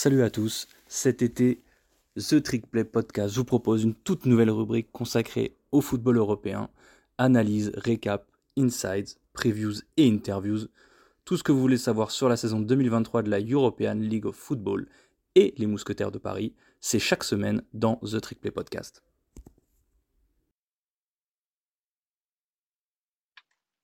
[0.00, 1.60] Salut à tous, cet été,
[2.14, 6.70] The Trick Play Podcast vous propose une toute nouvelle rubrique consacrée au football européen.
[7.18, 10.68] Analyse, récap, insights, previews et interviews.
[11.24, 14.36] Tout ce que vous voulez savoir sur la saison 2023 de la European League of
[14.36, 14.86] Football
[15.34, 19.02] et les Mousquetaires de Paris, c'est chaque semaine dans The Trick Play Podcast.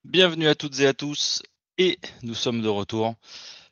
[0.04, 1.42] Bienvenue à toutes et à tous,
[1.76, 3.16] et nous sommes de retour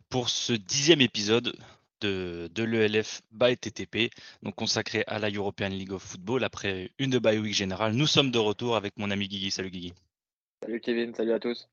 [0.09, 1.55] pour ce dixième épisode
[2.03, 4.11] de, de l'ELF by TTP,
[4.43, 7.95] donc consacré à la European League of Football après une de bye week générale.
[7.95, 9.51] Nous sommes de retour avec mon ami Guigui.
[9.51, 9.95] Salut Guigui.
[10.63, 11.69] Salut Kevin, salut à tous.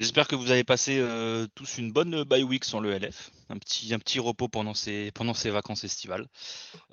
[0.00, 3.94] J'espère que vous avez passé euh, tous une bonne bye week sans l'ELF, un petit,
[3.94, 6.26] un petit repos pendant ces, pendant ces vacances estivales.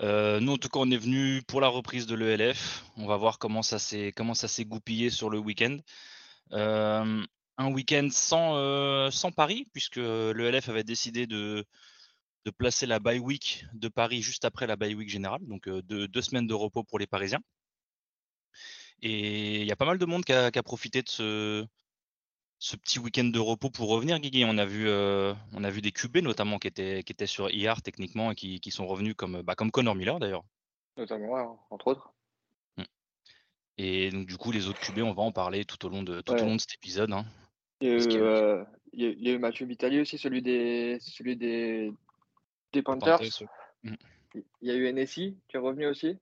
[0.02, 2.84] Euh, nous, en tout cas, on est venu pour la reprise de l'ELF.
[2.98, 4.14] On va voir comment ça s'est
[4.66, 5.78] goupillé sur le week-end.
[6.52, 7.24] Euh,
[7.58, 11.66] un week-end sans, sans Paris, puisque l'ELF avait décidé de,
[12.46, 16.22] de placer la bye week de Paris juste après la bye week générale, donc deux,
[16.22, 17.42] semaines de repos pour les Parisiens.
[19.02, 21.66] Et il y a pas mal de monde qui a, profité de ce,
[22.60, 24.46] ce petit week-end de repos pour revenir, Guigui.
[24.46, 27.82] On a vu, on a vu des QB notamment qui étaient, qui étaient sur IR
[27.82, 30.44] techniquement et qui, sont revenus comme, bah, comme Connor Miller d'ailleurs.
[30.98, 32.14] Notamment, entre autres.
[32.78, 32.84] Mmh.
[33.78, 36.22] Et donc du coup, les autres QB, on va en parler tout au long de,
[36.22, 37.12] tout au long de cet épisode.
[37.12, 37.26] Hein.
[37.82, 37.90] Il,
[38.94, 41.92] y a eu, Mathieu Vitali aussi, celui des, celui des,
[42.74, 43.22] des Panthers.
[43.84, 43.96] Mmh.
[44.62, 46.18] Il y a eu NSI qui est revenu aussi.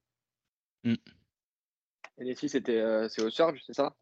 [2.17, 3.95] NSI, c'était, euh, c'est au Surge, c'est ça?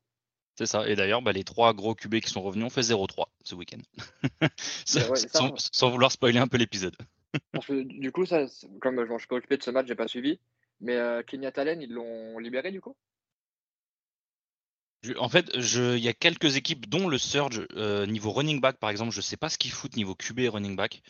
[0.56, 0.88] C'est ça.
[0.90, 3.82] Et d'ailleurs, bah, les trois gros QB qui sont revenus ont fait 0-3 ce week-end.
[4.86, 6.96] sans, vouloir spoiler un peu l'épisode.
[7.70, 8.46] du coup, ça,
[8.82, 10.40] comme je ne suis pas occupé de ce match, j'ai pas suivi.
[10.82, 12.96] Mais euh, Kenya Talen, ils l'ont libéré du coup?
[15.20, 18.90] En fait, il y a quelques équipes, dont le Surge, euh, niveau running back par
[18.90, 21.04] exemple, je ne sais pas ce qu'ils foutent niveau QB et running back.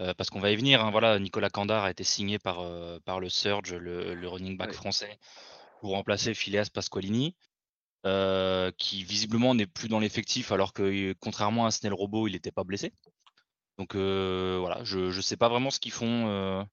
[0.00, 0.82] Euh, parce qu'on va y venir.
[0.84, 4.72] Hein, voilà, Nicolas Candard a été signé par, euh, par le Surge, le, running back
[4.72, 5.18] français,
[5.80, 7.36] pour remplacer Phileas Pasqualini,
[8.06, 12.52] euh, qui visiblement n'est plus dans l'effectif, alors que contrairement à Snell Robot, il n'était
[12.52, 12.94] pas blessé.
[13.78, 16.66] Donc voilà, je ne sais pas vraiment ce qu'ils font.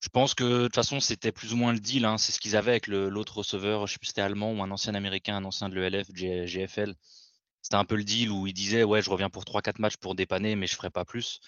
[0.00, 2.04] Je pense que de toute façon, c'était plus ou moins le deal.
[2.04, 4.52] Hein, c'est ce qu'ils avaient avec l'autre receveur, je ne sais plus si c'était allemand
[4.52, 6.94] ou un ancien américain, un ancien de l'ELF, GFL.
[7.62, 10.14] C'était un peu le deal où il disait Ouais, je reviens pour 3-4 matchs pour
[10.14, 11.40] dépanner, mais je ne ferai pas plus.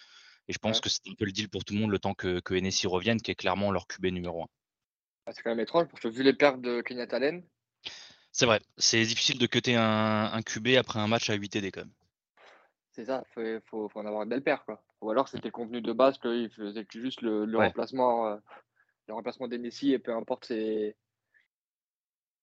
[0.48, 2.14] Et je pense que c'est un peu le deal pour tout le monde le temps
[2.14, 4.46] que, que NSI revienne, qui est clairement leur QB numéro 1.
[5.26, 7.44] Ah, c'est quand même étrange parce que vu les pertes de Kenya Allen.
[8.32, 11.70] C'est vrai, c'est difficile de cuter un, un, QB après un match à 8 TD
[11.70, 11.92] quand même.
[12.92, 14.64] C'est ça, il faut, faut, en avoir une belle paire.
[14.64, 14.82] Quoi.
[15.00, 18.36] Ou alors c'était contenu de base qu'il faisait juste le, remplacement, euh,
[19.08, 20.96] le remplacement d'NSI et peu importe ses,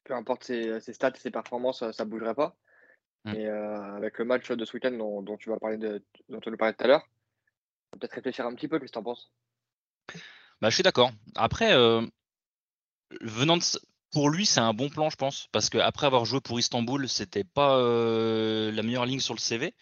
[0.04, 2.56] peu importe ses, stats et ses performances, ça ne bougerait pas.
[3.26, 3.32] Mm.
[3.34, 6.40] Mais euh, avec le match de ce week-end dont, dont, tu vas parler de, dont
[6.40, 7.08] tu nous parlais tout à l'heure,
[7.92, 9.32] peut-être réfléchir un petit peu, qu'est-ce que tu en penses?
[10.62, 11.12] Bah, Je suis d'accord.
[11.36, 12.06] Après, euh,
[13.22, 13.58] venant
[14.12, 17.44] pour lui, c'est un bon plan, je pense, parce qu'après avoir joué pour Istanbul, c'était
[17.44, 19.76] pas euh, la meilleure ligne sur le CV.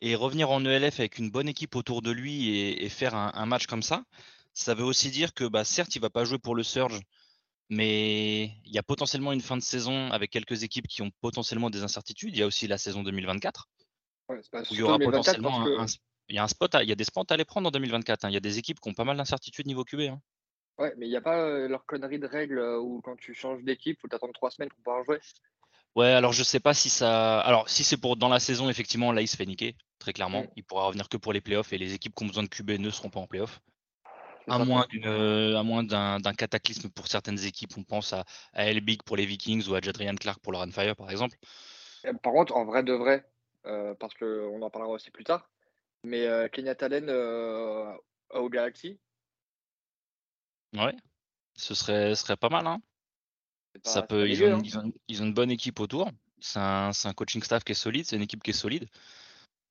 [0.00, 3.66] Et revenir en ELF avec une bonne équipe autour de lui et, faire un, match
[3.66, 4.04] comme ça,
[4.52, 7.00] ça veut aussi dire que bah, certes, il va pas jouer pour le Surge,
[7.70, 11.70] mais il y a potentiellement une fin de saison avec quelques équipes qui ont potentiellement
[11.70, 12.34] des incertitudes.
[12.34, 13.68] Il y a aussi la saison 2024.
[14.28, 14.34] où
[14.72, 15.86] il y aura potentiellement un,
[16.28, 18.24] il y a un spot, il y a des spots à aller prendre en 2024.
[18.24, 18.30] Hein.
[18.30, 20.00] Il y a des équipes qui ont pas mal d'incertitudes niveau QB.
[20.00, 20.20] Hein.
[20.78, 23.34] Ouais, mais il n'y a pas euh, leur connerie de règles euh, où quand tu
[23.34, 25.20] changes d'équipe, il faut t'attendre trois semaines pour pouvoir jouer?
[25.94, 27.38] Ouais, alors je sais pas si ça.
[27.40, 30.42] Alors si c'est pour dans la saison, effectivement, là il se fait niquer, très clairement.
[30.42, 30.48] Mm.
[30.56, 32.70] Il pourra revenir que pour les playoffs et les équipes qui ont besoin de QB
[32.80, 33.60] ne seront pas en playoffs.
[34.46, 39.16] À moins, à moins d'un, cataclysme pour certaines équipes, on pense à, à Elbig pour
[39.16, 41.36] les Vikings ou à Jadrian Clark pour le Runfire par exemple.
[42.22, 43.24] Par contre, en vrai de vrai,
[43.66, 45.48] euh, parce qu'on en parlera aussi plus tard,
[46.04, 47.92] mais euh, Kenya Talen euh,
[48.30, 48.98] au Galaxy
[50.74, 50.94] Ouais,
[51.56, 52.66] ce serait, serait pas mal.
[52.66, 52.80] Hein.
[53.82, 54.90] Ça peut, ils, ont, hein.
[55.08, 56.10] ils, ont, une bonne équipe autour.
[56.40, 58.88] C'est un, un, coaching staff qui est solide, c'est une équipe qui est solide.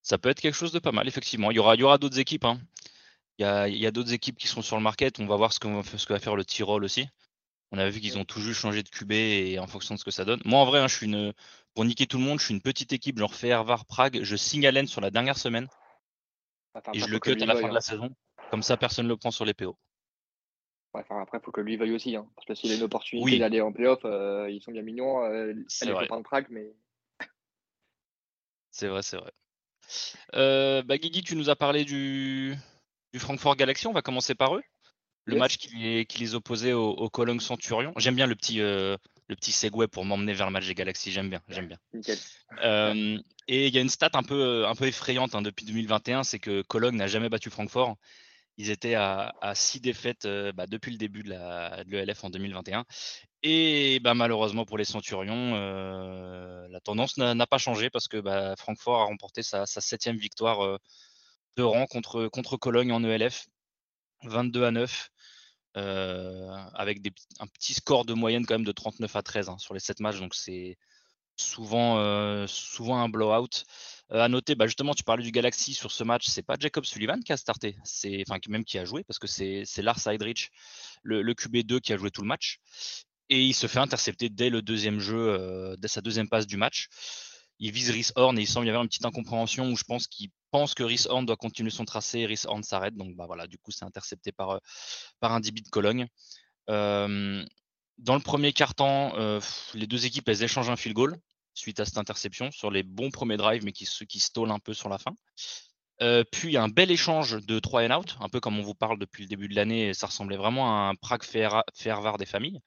[0.02, 1.52] Ça peut être quelque chose de pas mal, effectivement.
[1.52, 2.46] Il y aura, il y aura d'autres équipes.
[2.46, 2.60] Hein.
[3.38, 5.20] Il y a, il y a d'autres équipes qui sont sur le market.
[5.20, 7.08] On va voir ce que, ce que va faire le Tyrol aussi.
[7.72, 10.06] On a vu qu'ils ont tout juste changé de QB et en fonction de ce
[10.06, 10.42] que ça donne.
[10.46, 11.34] Moi, en vrai, hein, je suis une,
[11.74, 14.20] pour niquer tout le monde, je suis une petite équipe, genre Fervar Prague.
[14.22, 15.68] Je signe Allen sur la dernière semaine
[16.94, 17.82] et je le cut à la fin de la hein.
[17.82, 18.16] saison.
[18.50, 19.78] Comme ça, personne ne le prend sur les PO.
[20.94, 22.16] après, il faut que lui veuille aussi.
[22.16, 25.24] Hein, parce que s'il a une opportunité d'aller en playoff, euh, ils sont bien mignons.
[25.26, 26.08] Euh, c'est vrai.
[26.50, 26.74] mais.
[28.72, 29.32] C'est vrai, c'est vrai.
[30.36, 32.56] Euh, bah, Guigui, tu nous as parlé du,
[33.12, 33.88] du Francfort Galaxy.
[33.88, 34.64] On va commencer par eux.
[35.26, 37.94] Le match qui les, qui les opposait au, au Cologne Centurion.
[37.96, 38.98] J'aime bien le petit, euh,
[39.30, 41.12] le petit segway pour m'emmener vers le match des Galaxies.
[41.12, 41.78] J'aime bien, j'aime bien.
[43.48, 46.40] Et il y a une stat un peu, un peu effrayante hein, depuis 2021, c'est
[46.40, 47.98] que Cologne n'a jamais battu Francfort.
[48.58, 51.30] Ils étaient à, six défaites bah, depuis le début de
[51.90, 52.86] l'ELF en 2021.
[53.42, 55.56] Et bah, malheureusement pour les Centurions,
[56.70, 60.80] la tendance n'a pas changé parce que bah, Francfort a remporté sa, septième victoire
[61.58, 63.48] de rang contre, contre Cologne en ELF,
[64.24, 65.10] 22 à 9.
[65.76, 67.00] avec
[67.40, 70.00] un petit score de moyenne quand même de 39 à 13 hein, sur les 7
[70.00, 70.78] matchs, donc c'est
[71.36, 73.64] souvent, souvent un blowout.
[74.10, 77.20] à noter, bah, justement, tu parlais du Galaxy sur ce match, c'est pas Jacob Sullivan
[77.24, 80.50] qui a starté, c'est enfin même qui a joué parce que c'est Lars Heidrich,
[81.04, 82.60] le, le, QB2 qui a joué tout le match.
[83.30, 86.88] Et il se fait intercepter dès le deuxième jeu, dès sa deuxième passe du match.
[87.60, 90.08] Il vise Rhys Horn et il semble y avoir une petite incompréhension où je pense
[90.08, 92.96] qu'il pense que Rhys Horn doit continuer son tracé et Rhys Horn s'arrête.
[92.96, 94.60] Donc bah voilà, du coup c'est intercepté par,
[95.20, 96.08] par un DB de Cologne.
[97.98, 99.40] Dans le premier quart-temps, euh,
[99.74, 101.18] les deux équipes elles échangent un field goal
[101.54, 104.74] suite à cette interception sur les bons premiers drives, mais qui, qui stallent un peu
[104.74, 105.14] sur la fin.
[106.02, 108.98] Euh, puis un bel échange de 3 and out, un peu comme on vous parle
[108.98, 112.60] depuis le début de l'année, ça ressemblait vraiment à un Prague Fervar des familles,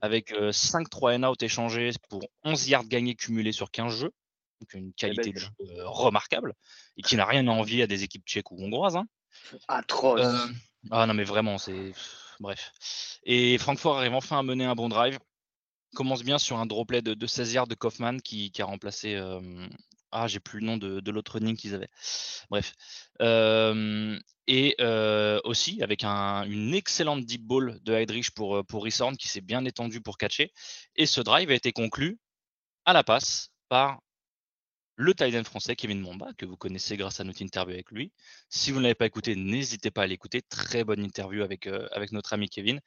[0.00, 4.12] avec 5 euh, 3 and out échangés pour 11 yards gagnés cumulés sur 15 jeux,
[4.60, 5.50] donc une qualité de jeu
[5.84, 6.54] remarquable,
[6.96, 8.96] et qui n'a rien à envier à des équipes tchèques ou hongroises.
[8.96, 9.06] Hein.
[9.68, 10.50] Atroce.
[10.90, 11.92] ah non mais vraiment, c'est
[12.40, 12.72] bref.
[13.24, 15.18] Et Francfort arrive enfin à mener un bon drive.
[15.94, 19.20] Commence bien sur un droplet de, de 16 yards de Kaufman qui, a remplacé.
[20.12, 21.88] ah, j'ai plus le nom de, l'autre running qu'ils avaient.
[22.50, 22.74] Bref.
[24.46, 24.76] et
[25.44, 30.18] aussi avec une excellente deep ball de Heidrich pour, pour qui s'est bien étendu pour
[30.18, 30.52] catcher.
[30.96, 32.18] Et ce drive a été conclu
[32.84, 34.00] à la passe par
[34.98, 38.10] le Titan français Kevin Momba, que vous connaissez grâce à notre interview avec lui.
[38.48, 40.42] Si vous ne l'avez pas écouté, n'hésitez pas à l'écouter.
[40.42, 42.80] Très bonne interview avec, euh, avec notre ami Kevin.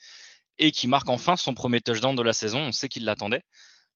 [0.58, 2.60] Et qui marque enfin son premier touchdown de la saison.
[2.60, 3.44] On sait qu'il l'attendait.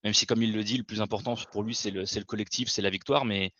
[0.02, 2.70] Même si, comme il le dit, le plus important pour lui, c'est le, le, collectif,
[2.70, 3.26] c'est la victoire.
[3.26, 3.52] Mais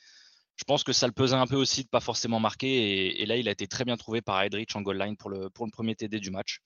[0.57, 3.21] je pense que ça le pesait un peu aussi de pas forcément marquer.
[3.21, 5.51] Et, là, il a été très bien trouvé par Heidrich en goal line pour le,
[5.51, 6.61] pour le premier TD du match.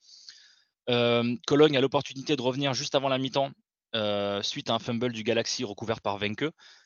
[0.89, 3.51] Euh, Cologne a l'opportunité de revenir juste avant la mi-temps
[3.95, 6.45] euh, suite à un fumble du Galaxy recouvert par Venke.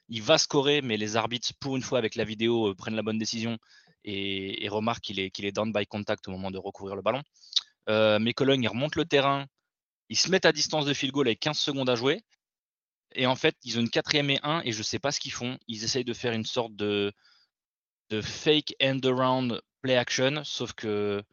[0.10, 3.04] Il va scorer, mais les arbitres, pour une fois avec la vidéo, euh, prennent la
[3.04, 3.57] bonne décision
[4.04, 7.22] et, remarquent qu'il est, down by contact au moment de recouvrir le ballon.
[7.90, 9.46] Euh, mais Cologne, ils remontent le terrain,
[10.10, 12.22] ils se mettent à distance de field goal avec 15 secondes à jouer.
[13.13, 15.19] Et en fait, ils ont une quatrième et 1 et je ne sais pas ce
[15.19, 15.58] qu'ils font.
[15.68, 17.13] Ils essayent de faire une sorte de,
[18.10, 21.24] de fake end around play action, sauf que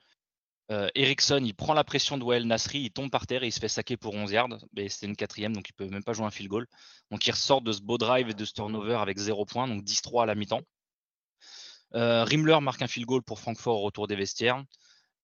[0.70, 3.52] euh, Ericsson, il prend la pression de Wael Nasri, il tombe par terre et il
[3.52, 4.48] se fait saquer pour 11 yards.
[4.74, 6.66] Mais c'était une quatrième, donc il peut même pas jouer un field goal.
[7.10, 9.82] Donc il ressort de ce beau drive et de ce turnover avec 0 points, donc
[9.82, 10.62] 10-3 à la mi-temps.
[11.94, 14.64] Euh, Rimler marque un field goal pour Francfort au retour des vestiaires.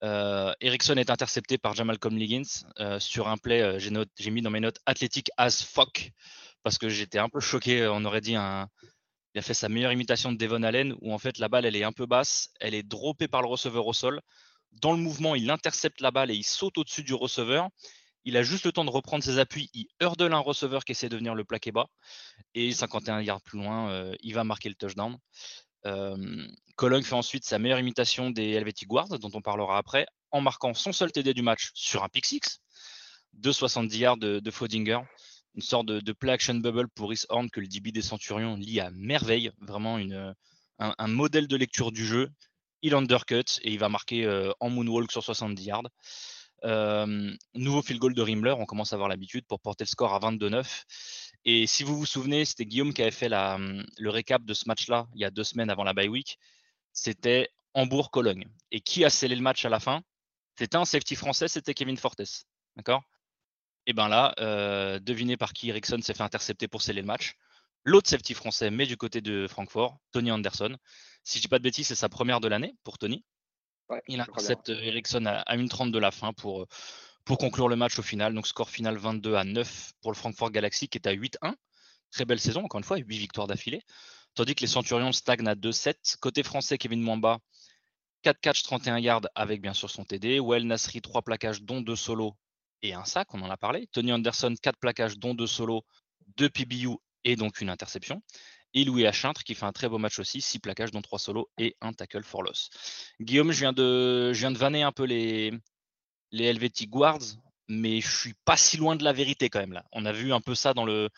[0.05, 2.43] Euh, est intercepté par Jamal Comliggins
[2.79, 6.13] euh, sur un play, j'ai mis dans mes notes athlétique as fuck,
[6.63, 7.87] parce que j'étais un peu choqué.
[7.89, 8.69] On aurait dit un.
[9.35, 11.77] Il a fait sa meilleure imitation de Devon Allen, où en fait la balle elle
[11.77, 14.21] est un peu basse, elle est droppée par le receveur au sol
[14.73, 17.69] dans le mouvement, il intercepte la balle et il saute au-dessus du receveur.
[18.25, 19.71] Il a juste le temps de reprendre ses appuis.
[19.75, 21.89] Il hurdle un receveur qui essaie de venir le plaquer bas.
[22.55, 25.17] Et 51 yards plus loin, euh, il va marquer le touchdown.
[25.87, 30.41] Euh, Cologne fait ensuite sa meilleure imitation des Helvetic Guards, dont on parlera après, en
[30.41, 32.61] marquant son seul TD du match sur un pick six
[33.33, 35.01] de 70 yards de, Fodinger.
[35.55, 38.81] Une sorte de, play action bubble pour Rhys Horn que le DB des Centurions lit
[38.81, 39.51] à merveille.
[39.61, 39.99] Vraiment
[40.79, 42.29] un modèle de lecture du jeu
[42.83, 45.89] il undercut et il va marquer euh, en moonwalk sur 70 yards.
[47.55, 50.19] Nouveau field goal de Rimler, on commence à avoir l'habitude pour porter le score à
[50.19, 50.85] 22-9.
[51.45, 55.07] Et si vous vous souvenez, c'était Guillaume qui avait fait le récap de ce match-là
[55.15, 56.39] il y a deux semaines avant la bye week.
[56.93, 58.45] C'était Hambourg-Cologne.
[58.71, 60.03] Et qui a scellé le match à la fin?
[60.59, 62.47] C'était un safety français, c'était Kevin Fortes.
[62.77, 63.03] D'accord?
[63.87, 67.35] Et bien là, euh, devinez par qui Ericsson s'est fait intercepter pour sceller le match.
[67.85, 70.77] L'autre safety français, mais du côté de Francfort, Tony Anderson.
[71.25, 73.25] Si je dis pas de bêtises, c'est sa première de l'année pour Tony.
[74.07, 76.67] il intercepte Ericsson à, à, une 30 de la fin pour,
[77.25, 78.35] pour conclure le match au final.
[78.35, 81.55] Donc score final 22 à 9 pour le Francfort Galaxy qui est à 8-1.
[82.11, 83.83] Très belle saison, encore une fois, 8 victoires d'affilée.
[84.35, 86.17] Tandis que les Centurions stagnent à 2-7.
[86.21, 87.39] Côté français, Kevin Mwamba,
[88.23, 90.41] 4 catch 31 yards avec bien sûr son TD.
[90.41, 92.35] Well Nasri, 3 plaquages, dont 2 solos
[92.83, 93.89] et un sac, on en a parlé.
[93.93, 95.83] Tony Anderson, 4 plaquages, dont 2 solos,
[96.37, 98.23] 2 PBU et donc une interception.
[98.75, 101.49] Et Louis Achintre qui fait un très beau match aussi, 6 plaquages dont 3 solos
[101.59, 102.71] et un tackle for loss.
[103.21, 105.53] Guillaume, je viens de, je de vanner un peu les,
[106.33, 107.37] les Helvetic Guards,
[107.69, 109.85] mais je suis pas si loin de la vérité quand même là.
[109.93, 111.11] On a vu un peu ça dans le,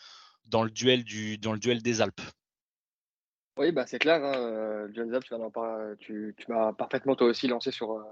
[0.69, 2.21] duel, des Alpes.
[3.57, 4.23] Oui, bah c'est clair.
[4.23, 8.03] Hein, euh, tu, tu, m'as parfaitement toi aussi lancé sur, euh,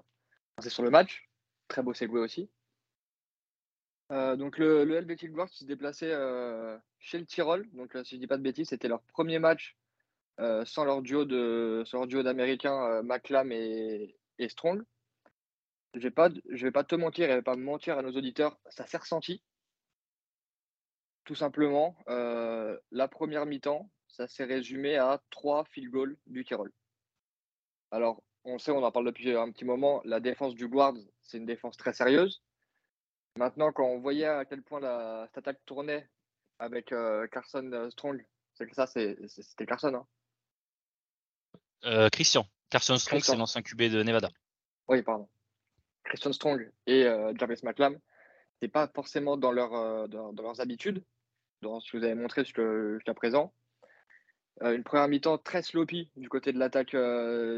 [0.57, 1.29] lancé sur le match.
[1.67, 2.49] Très beau segway aussi.
[4.11, 7.67] Euh, donc le, le Helvetic Guard qui se déplaçait euh, chez le Tyrol.
[7.73, 9.75] Donc si je dis pas de bêtises, c'était leur premier match
[10.63, 14.15] sans leur duo de sans leur duo d'américains McLam et,
[14.47, 14.81] Strong.
[15.95, 18.85] Je vais pas je vais pas te mentir et pas mentir à nos auditeurs, ça
[18.85, 19.43] s'est ressenti.
[21.25, 26.71] Tout simplement, la première mi-temps, ça s'est résumé à trois field goals du Tirol.
[27.91, 31.37] Alors, on sait, on en parle depuis un petit moment, la défense du Guards, c'est
[31.37, 32.41] une défense très sérieuse.
[33.39, 36.05] Maintenant, quand on voyait à quel point la, cette attaque tournait
[36.59, 38.21] avec euh, Carson euh, Strong,
[38.53, 39.95] c'est que ça, c'était Carson.
[39.95, 40.05] Hein
[41.85, 42.45] euh, Christian.
[42.69, 44.27] Carson Strong, c'est l'ancien QB de Nevada.
[44.89, 45.29] Oui, pardon.
[46.03, 47.03] Christian Strong et
[47.39, 47.97] Jarvis McLam,
[48.61, 51.01] c'est pas forcément dans, leur, dans, leurs habitudes,
[51.61, 53.53] dans ce que vous avez montré jusqu'à présent.
[54.61, 56.91] une première mi-temps très sloppy du côté de l'attaque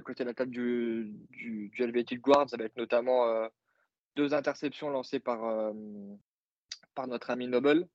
[0.03, 3.49] côté de l'attaque du, du, du Helvetic Guards, avec notamment
[4.15, 5.73] deux interceptions lancées par, euh,
[6.95, 7.87] par notre ami Noble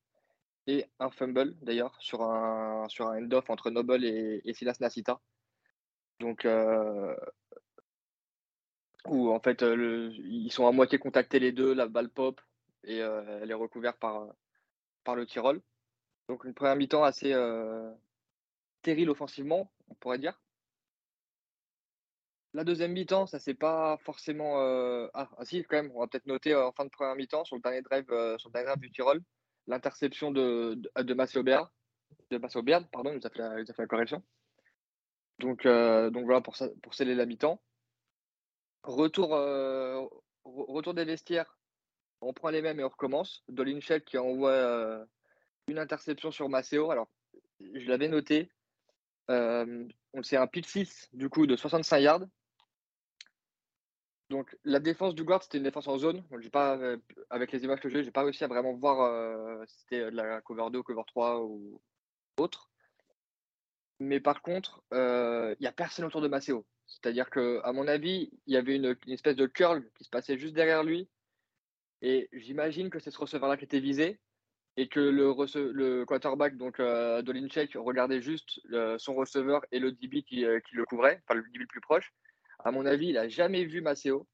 [0.66, 5.20] et un fumble d'ailleurs sur un, sur un end-off entre Noble et, Silas Nasita.
[6.20, 7.14] Donc, euh,
[9.06, 12.40] où en fait, euh, ils sont à moitié contactés les deux, la balle pop
[12.84, 14.26] et elle est recouverte par,
[15.04, 15.60] par le Tyrol.
[16.28, 17.34] Donc, une première mi-temps assez
[18.78, 20.40] stérile offensivement, on pourrait dire.
[22.56, 24.62] La deuxième mi-temps, ça c'est pas forcément.
[24.62, 27.14] Euh, ah, ah, si, quand même, on va peut-être noter euh, en fin de première
[27.14, 29.20] mi-temps, sur le dernier drive, euh, sur le dernier drive du Tyrol,
[29.66, 31.68] l'interception de, de, de Masseo Berd,
[32.30, 34.22] de Masseo pardon, il nous a fait la, fait la correction.
[35.38, 37.60] Donc, donc voilà pour, pour sceller la mi-temps.
[38.84, 39.32] Retour,
[40.44, 41.58] retour des vestiaires,
[42.22, 43.44] on prend les mêmes et on recommence.
[43.50, 45.04] Dolinchek qui envoie
[45.68, 46.90] une interception sur Masseo.
[46.90, 47.10] Alors,
[47.60, 48.50] je l'avais noté.
[49.28, 52.26] c'est un pick 6 du coup de 65 yards.
[54.30, 56.24] Donc la défense du guard, c'était une défense en zone.
[56.52, 56.96] Pas, euh,
[57.30, 60.10] avec les images que j'ai, j'ai pas réussi à vraiment voir euh, si c'était euh,
[60.10, 61.80] de la cover 2 ou cover 3 ou
[62.38, 62.70] autre.
[64.00, 66.66] Mais par contre, il n'y a personne autour de Maceo.
[66.86, 70.38] C'est-à-dire que, à mon avis, il y avait une, espèce de curl qui se passait
[70.38, 71.08] juste derrière lui.
[72.02, 74.20] Et j'imagine que c'est ce receveur-là qui était visé
[74.76, 77.22] et que le, quarterback, donc euh,
[77.76, 78.60] regardait juste
[78.98, 82.12] son receveur et le DB qui, le couvrait, enfin le DB le plus proche.
[82.66, 84.26] À mon avis, il n'a jamais vu Maceo,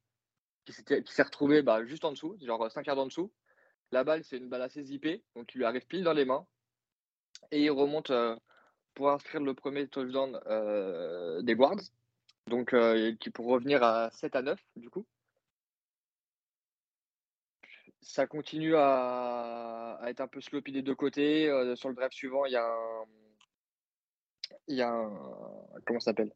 [0.65, 3.31] qui s'est retrouvé bah, juste en dessous, genre 5 yards en dessous.
[3.91, 6.47] La balle, c'est une balle assez zippée, donc il lui arrive pile dans les mains.
[7.51, 8.35] Et il remonte euh,
[8.95, 11.83] pour inscrire le premier touchdown euh, des Guards,
[12.47, 15.05] donc euh, qui pour revenir à 7 à 9 du coup.
[18.01, 21.49] Ça continue à, être un peu sloppy des deux côtés.
[21.77, 23.05] sur le drive suivant, il y a un.
[24.69, 25.11] Il y a un.
[25.85, 26.33] Comment ça s'appelle?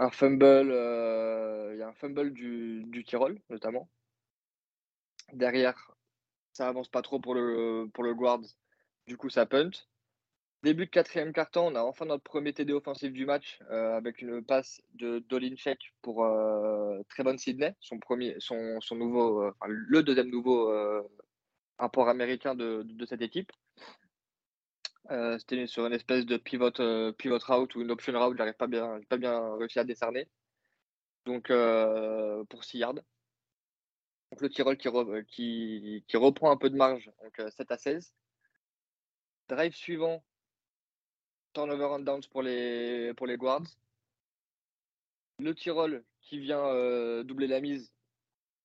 [0.00, 3.88] Un fumble, euh, il y a un fumble du, du Tyrol, notamment.
[5.34, 5.92] Derrière,
[6.52, 8.40] ça avance pas trop pour le, pour le guard,
[9.06, 9.70] du coup ça punt.
[10.62, 14.20] Début de quatrième carton, on a enfin notre premier TD offensif du match euh, avec
[14.20, 20.02] une passe de Dolinchek pour euh, Trevon Sidney, son premier, son, son nouveau, euh, le
[20.02, 20.70] deuxième nouveau
[21.78, 23.52] import américain de, de, cette équipe.
[25.10, 28.54] Euh, c'était sur une espèce de pivot, euh, pivot route ou une option route, j'arrive
[28.54, 30.28] pas bien, pas bien réussi à décerner.
[31.26, 32.94] Donc euh, pour 6 yards.
[34.30, 34.76] Donc le Tyrol
[35.26, 38.14] qui, qui, reprend un peu de marge, donc 7 à 16.
[39.48, 40.22] Drive suivant,
[41.52, 43.66] turnover and downs pour les, pour les guards.
[45.40, 47.92] Le Tyrol qui vient doubler la mise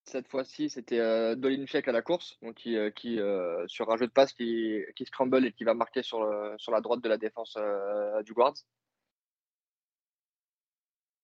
[0.06, 4.08] cette fois-ci, c'était euh, Dolinchek à la course, donc qui, euh, euh, sur un jeu
[4.08, 8.22] de passe qui, scramble et qui va marquer sur, la droite de la défense euh,
[8.24, 8.56] du Guards.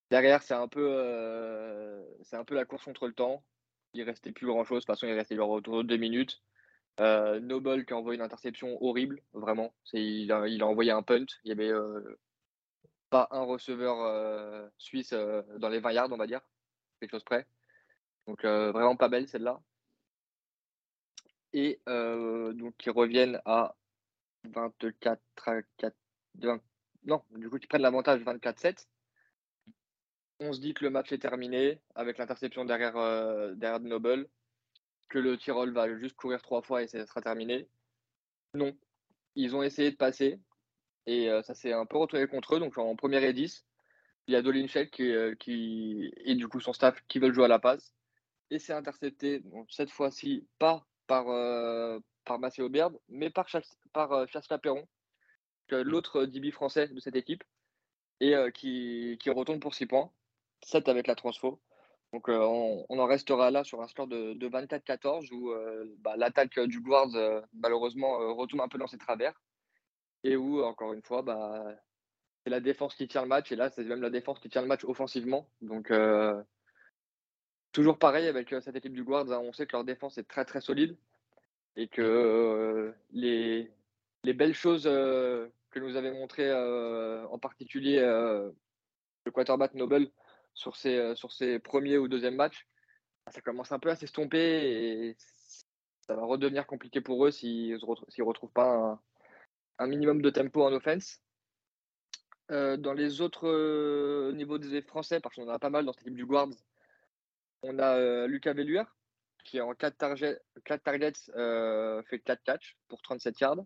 [0.09, 2.03] Derrière, c'est un peu
[2.51, 3.43] la course contre le temps.
[3.93, 4.77] Il restait plus grand chose.
[4.77, 6.41] De toute façon, il restait autour de deux minutes.
[6.99, 9.73] Noble qui a envoyé une interception horrible, vraiment.
[9.93, 11.25] Il a, il a envoyé un punt.
[11.45, 11.71] Il y avait
[13.09, 16.41] pas un receveur suisse dans les 20 yards, on va dire,
[16.99, 17.47] quelque chose près.
[18.27, 19.61] Donc euh, vraiment pas belle celle-là.
[21.53, 23.75] Et euh, donc ils reviennent à
[24.45, 25.95] 24 à 4.
[27.03, 28.87] non, du coup ils prennent l'avantage 24-7.
[30.39, 34.27] On se dit que le match est terminé avec l'interception derrière, euh, Noble,
[35.09, 37.67] que le Tyrol va juste courir trois fois et ça sera terminé.
[38.55, 38.75] Non,
[39.35, 40.39] ils ont essayé de passer
[41.05, 42.59] et ça s'est un peu retourné contre eux.
[42.59, 43.65] Donc en première et 10,
[44.27, 47.49] il y a Dolinchek qui, qui, et du coup son staff qui veulent jouer à
[47.49, 47.93] la passe
[48.51, 53.47] et c'est intercepté, cette fois-ci pas par, euh, par Massé Aubert, mais par,
[53.93, 54.25] par euh,
[54.61, 54.87] Perron,
[55.69, 57.43] l'autre DB français de cette équipe,
[58.19, 60.11] et euh, qui, qui, retourne pour 6 points,
[60.63, 61.61] 7 avec la transfo.
[62.13, 65.53] Donc euh, on, en restera là sur un score de, 24-14 où
[65.99, 67.15] bah, l'attaque du Guards
[67.53, 69.41] malheureusement retombe un peu dans ses travers
[70.25, 71.73] et où encore une fois bah,
[72.43, 73.51] c'est la défense qui tient le match.
[73.53, 75.47] Et là, c'est même la défense qui tient le match offensivement.
[75.61, 75.89] Donc,
[77.71, 79.31] toujours pareil avec cette équipe du Guards.
[79.31, 79.39] Hein.
[79.43, 80.95] on sait que leur défense est très, très solide.
[81.77, 83.71] Et que les,
[84.23, 90.09] les belles choses que nous avait montré en particulier le quarterback Noble
[90.53, 92.67] sur ses, sur ses premiers ou deuxièmes matchs,
[93.29, 95.15] ça commence un peu à s'estomper et
[96.01, 98.99] ça va redevenir compliqué pour eux s'ils ne retrouvent pas
[99.79, 101.21] un, minimum de tempo en offense.
[102.49, 106.15] dans les autres niveaux des Français, parce qu'on en a pas mal dans cette équipe
[106.15, 106.49] du Guards,
[107.63, 108.83] on a Lucas Velluer
[109.43, 111.13] qui en 4, targets, 4 targets
[112.09, 113.65] fait 4 catchs pour 37 yards.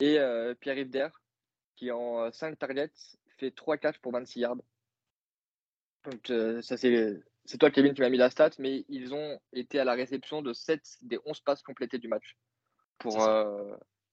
[0.00, 0.18] Et
[0.60, 1.10] Pierre-Yves
[1.76, 2.92] qui en 5 targets
[3.38, 4.56] fait 3 catchs pour 26 yards.
[6.04, 9.78] Donc, ça, c'est, c'est toi, Kevin, qui m'as mis la stat, mais ils ont été
[9.78, 12.36] à la réception de 7 des 11 passes complétées du match
[12.98, 13.28] pour,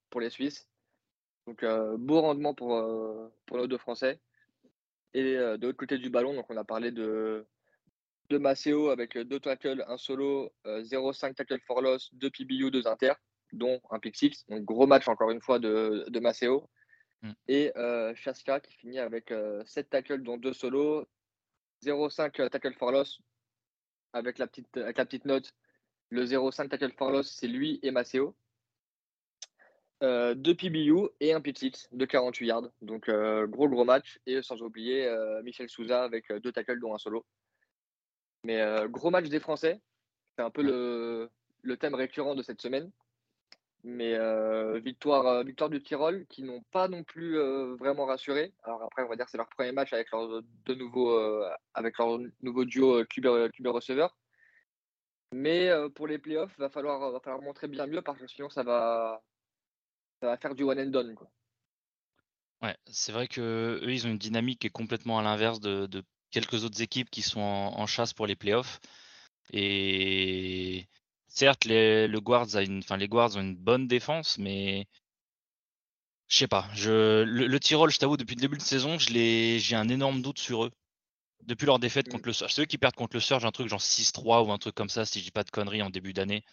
[0.10, 0.70] pour les Suisses.
[1.46, 1.66] Donc,
[1.98, 2.82] beau rendement pour,
[3.46, 4.20] pour nos deux Français.
[5.14, 7.46] Et de l'autre côté du ballon, donc on a parlé de,
[8.30, 13.14] de Maceo avec 2 tackles, un solo, 0,5 tackle for loss, 2 PBU, 2 inter
[13.54, 14.46] dont un pick six.
[14.50, 16.70] Donc gros match encore une fois de, de Maceo.
[17.22, 17.32] Mm.
[17.48, 21.06] Et euh, Chaska qui finit avec 7 euh, tackles dont 2 solos,
[21.84, 23.20] 0,5 euh, tackle for loss
[24.14, 25.54] avec la petite, avec la petite note.
[26.10, 28.36] Le 0,5 tackle for loss, c'est lui et Maceo.
[30.04, 32.70] Euh, 2 PBU et un pick six de 48 yards.
[32.82, 34.20] Donc gros gros match.
[34.26, 35.10] Et sans oublier
[35.44, 37.26] Michel Souza avec 2 tackles dont un solo.
[38.48, 39.82] Mais gros match des Français.
[40.36, 41.30] C'est un peu le,
[41.64, 42.90] le thème récurrent de cette semaine.
[43.84, 48.54] Mais euh, victoire, euh, victoire du Tyrol qui n'ont pas non plus euh, vraiment rassuré.
[48.64, 51.20] Alors après, on va dire que c'est leur premier match avec leur, de nouveau,
[51.74, 53.28] avec leur nouveau duo QB,
[53.68, 54.18] receveur.
[55.34, 58.50] Mais pour les playoffs, il va falloir, va falloir montrer bien mieux parce que sinon
[58.50, 59.22] ça va,
[60.22, 61.16] ça va faire du one and done.
[61.16, 61.30] Quoi.
[62.62, 66.04] Ouais, c'est vrai que eux, ils ont une dynamique qui est complètement à l'inverse de,
[66.32, 68.80] quelques autres équipes qui sont en, chasse pour les playoffs.
[69.54, 70.88] Et
[71.28, 74.88] certes, les, le Guards une, les Guards ont une bonne défense, mais
[76.28, 76.68] je sais pas.
[76.74, 80.66] Je, le, Tyrol, je t'avoue, depuis le début de saison, j'ai un énorme doute sur
[80.66, 80.72] eux.
[81.46, 82.54] Depuis leur défaite contre le Surge.
[82.54, 84.90] C'est eux qui perdent contre le Surge, un truc genre 6-3 ou un truc comme
[84.90, 86.44] ça, si je dis pas de conneries en début d'année.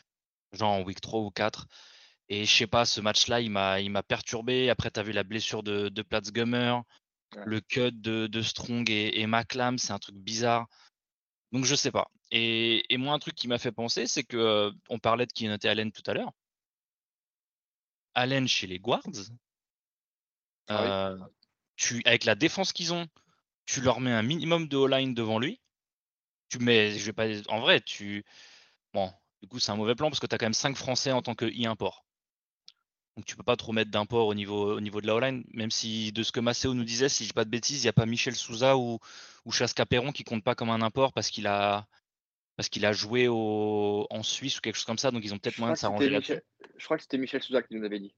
[0.53, 1.67] Genre en week 3 ou 4.
[2.29, 4.71] Et je sais pas, ce match-là, il m'a perturbé.
[4.71, 6.83] Après, tu as vu la blessure de, de Platzgummer,
[7.45, 10.67] le cut de, Strong et, et Maclam, c'est un truc bizarre.
[11.53, 12.11] Donc je sais pas.
[12.31, 15.69] Et, moi, un truc qui m'a fait penser, c'est que on parlait de qui notait
[15.69, 16.33] Allen tout à l'heure.
[18.15, 19.03] Allen chez les Guards,
[20.69, 21.15] ah
[21.77, 23.07] tu, avec la défense qu'ils ont,
[23.67, 25.61] tu leur mets un minimum de all-line devant lui.
[26.49, 28.25] Tu mets, je vais pas, en vrai, tu,
[28.93, 31.13] bon, du coup, c'est un mauvais plan parce que tu as quand même 5 Français
[31.13, 32.04] en tant que e-import.
[33.17, 35.71] Donc tu peux pas trop mettre d'import au niveau, au niveau de la all-line, même
[35.71, 37.91] si de ce que Maceo nous disait, si je dis pas de bêtises, il n'y
[37.91, 38.99] a pas Michel Souza ou,
[39.45, 41.87] ou Chaska Perron qui compte pas comme un import parce qu'il a,
[42.57, 45.39] parce qu'il a joué au, en Suisse ou quelque chose comme ça, donc ils ont
[45.39, 46.41] peut-être moyen de s'arranger là-dessus.
[46.77, 48.15] Je crois que c'était Michel Souza qui nous avait dit.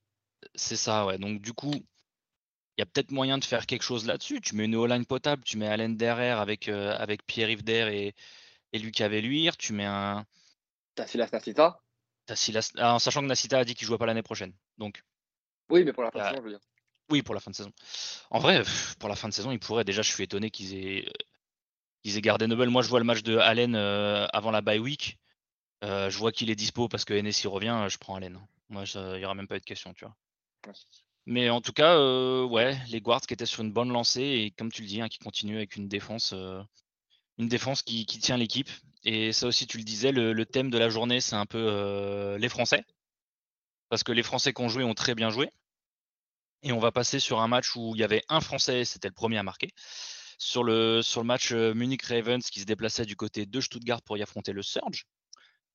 [0.55, 1.19] C'est ça, ouais.
[1.19, 4.41] Donc du coup, il y a peut-être moyen de faire quelque chose là-dessus.
[4.41, 8.15] Tu mets une all-line potable, tu mets Alain derrière avec, euh, avec Pierre-Yves Der et,
[8.73, 10.25] et Lucas Velluire, tu mets un.
[10.95, 11.29] T'as Silas
[12.29, 14.53] Ah, en sachant que Nasita a dit qu'il jouait pas l'année prochaine.
[14.79, 15.03] Donc.
[15.71, 16.61] Oui, mais pour la fin de saison, je veux dire.
[17.09, 17.73] Oui, pour la fin de saison.
[18.31, 18.63] En vrai,
[18.99, 19.85] pour la fin de saison, il pourrait.
[19.85, 21.09] Déjà, je suis étonné qu'ils aient
[22.07, 22.71] ils aient gardé Nobel.
[22.71, 25.19] Moi, je vois le match de Allen euh, avant la bye week.
[25.83, 27.85] Euh, je vois qu'il est dispo parce que NSI revient.
[27.89, 28.39] Je prends Allen.
[28.69, 30.15] Moi, il n'y aura même pas eu de question, tu vois.
[31.27, 34.53] Mais en tout cas, euh, ouais, les Guards qui étaient sur une bonne lancée et
[34.53, 36.33] comme tu le dis, hein, qui continuent avec une défense,
[37.39, 38.71] une défense qui, tient l'équipe.
[39.07, 42.49] Et ça aussi, tu le disais, le, thème de la journée, c'est un peu les
[42.49, 42.85] Français.
[43.89, 45.51] Parce que les Français qui ont joué ont très bien joué.
[46.63, 49.15] Et on va passer sur un match où il y avait un Français, c'était le
[49.15, 49.73] premier à marquer
[50.39, 54.03] sur le, sur le match euh, Munich Ravens qui se déplaçait du côté de Stuttgart
[54.03, 55.07] pour y affronter le Surge.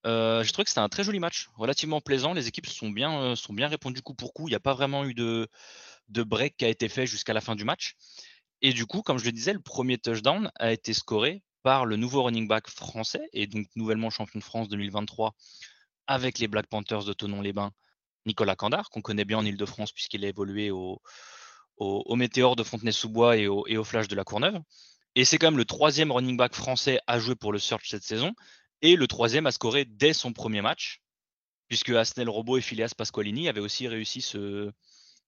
[0.05, 2.33] Euh, J'ai trouvé que c'était un très joli match, relativement plaisant.
[2.33, 4.47] Les équipes sont bien, euh, sont bien répondues coup pour coup.
[4.47, 5.47] Il n'y a pas vraiment eu de,
[6.09, 7.95] de break qui a été fait jusqu'à la fin du match.
[8.61, 11.95] Et du coup, comme je le disais, le premier touchdown a été scoré par le
[11.95, 15.35] nouveau running back français et donc nouvellement champion de France 2023
[16.07, 17.71] avec les Black Panthers de Tonon-les-Bains,
[18.25, 21.01] Nicolas Candard, qu'on connaît bien en Ile-de-France puisqu'il a évolué au,
[21.77, 24.59] au, Météor de Fontenay-sous-Bois et au, Flash de la Courneuve.
[25.15, 28.03] Et c'est quand même le troisième running back français à jouer pour le Search cette
[28.03, 28.33] saison
[28.81, 31.01] et le troisième à scorer dès son premier match,
[31.67, 34.21] puisque Asnel Robot et Phileas Pasqualini avaient aussi réussi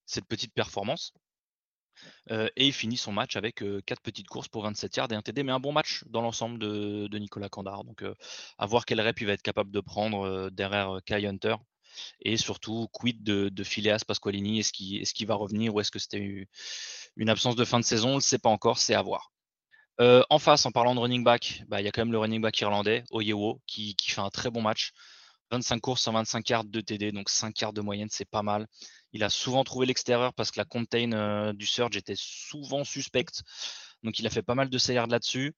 [0.06, 1.14] cette petite performance.
[2.32, 5.16] Euh, et il finit son match avec euh, quatre petites courses pour 27 yards et
[5.16, 7.84] un TD, mais un bon match dans l'ensemble de, Nicolas Candard.
[7.84, 8.16] Donc euh,
[8.58, 11.56] à voir quel rep il va être capable de prendre derrière Kai Hunter.
[12.22, 16.48] Et surtout, quid de, Phileas Pasqualini Est-ce qu'il va revenir ou est-ce que c'était
[17.16, 18.10] une absence de fin de saison?
[18.10, 19.32] On ne le sait pas encore, c'est à voir.
[20.02, 22.18] Euh, en face, en parlant de running back, bah, il y a quand même le
[22.18, 24.92] running back irlandais, Oyewo, qui, qui fait un très bon match.
[25.52, 28.68] 25 courses, 125 yards de TD, donc 5 yards de moyenne, c'est pas mal.
[29.14, 33.44] Il a souvent trouvé l'extérieur parce que la contain euh, du Surge était souvent suspecte.
[34.02, 35.54] Donc il a fait pas mal de yards là-dessus.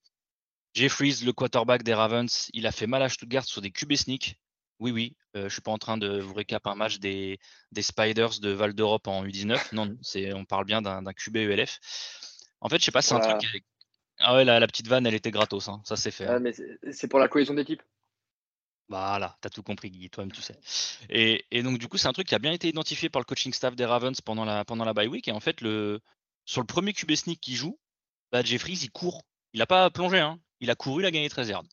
[0.73, 4.37] Jeffries, le quarterback des Ravens, il a fait mal à Stuttgart sur des QB sneak.
[4.79, 7.39] Oui, oui, euh, je ne suis pas en train de vous récap un match des,
[7.71, 9.73] des Spiders de Val d'Europe en U19.
[9.73, 11.79] Non, c'est, on parle bien d'un, QB ULF.
[12.59, 13.63] En fait, je sais pas, c'est un truc.
[14.19, 15.81] Ah ouais, la, petite vanne, elle était gratos, hein.
[15.85, 16.27] ça c'est fait.
[16.27, 16.39] Hein.
[16.39, 16.53] mais
[16.91, 17.81] c'est, pour la cohésion d'équipe?
[18.87, 20.59] Voilà, t'as tout compris, Guy, toi-même tu sais.
[21.09, 23.51] Et, donc du coup, c'est un truc qui a bien été identifié par le coaching
[23.51, 25.27] staff des Ravens pendant la, pendant la bye week.
[25.27, 26.01] Et en fait, le,
[26.45, 27.79] sur le premier QB sneak qui joue,
[28.31, 29.23] bah, Jeffries, il court.
[29.53, 30.39] Il n'a pas plongé, hein.
[30.59, 31.63] il a couru, il a gagné 13 yards.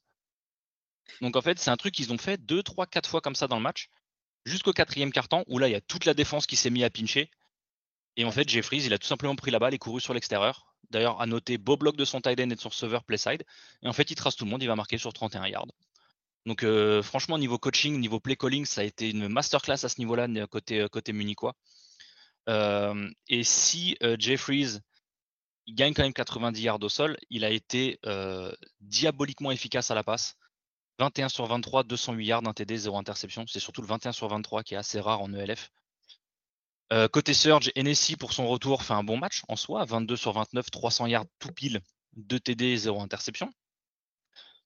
[1.21, 3.47] Donc en fait, c'est un truc qu'ils ont fait 2, 3, 4 fois comme ça
[3.47, 3.89] dans le match,
[4.45, 6.91] jusqu'au quatrième quart-temps, où là, il y a toute la défense qui s'est mis à
[6.91, 7.31] pincher.
[8.17, 10.75] Et en fait, Jeffries, il a tout simplement pris la balle et couru sur l'extérieur.
[10.91, 13.45] D'ailleurs, à noter beau bloc de son tight end et de son receveur play side.
[13.83, 15.67] Et en fait, il trace tout le monde, il va marquer sur 31 yards.
[16.47, 19.99] Donc euh, franchement, niveau coaching, niveau play calling, ça a été une masterclass à ce
[20.01, 21.15] niveau-là, côté, euh, côté.
[22.49, 24.79] Euh, et si Jeffries
[25.69, 27.17] gagne quand même 90 yards au sol.
[27.31, 28.01] Il a été
[28.81, 30.35] diaboliquement efficace à la passe.
[30.99, 33.47] 21 sur 23, 208 yards, un TD, 0 interception.
[33.47, 35.71] C'est surtout le 21 sur 23 qui est assez rare en ELF.
[37.13, 39.85] Côté Surge, NSI pour son retour fait un bon match en soi.
[39.85, 41.81] 22 sur 29, 300 yards tout pile,
[42.17, 43.51] 2 TD, 0 interception.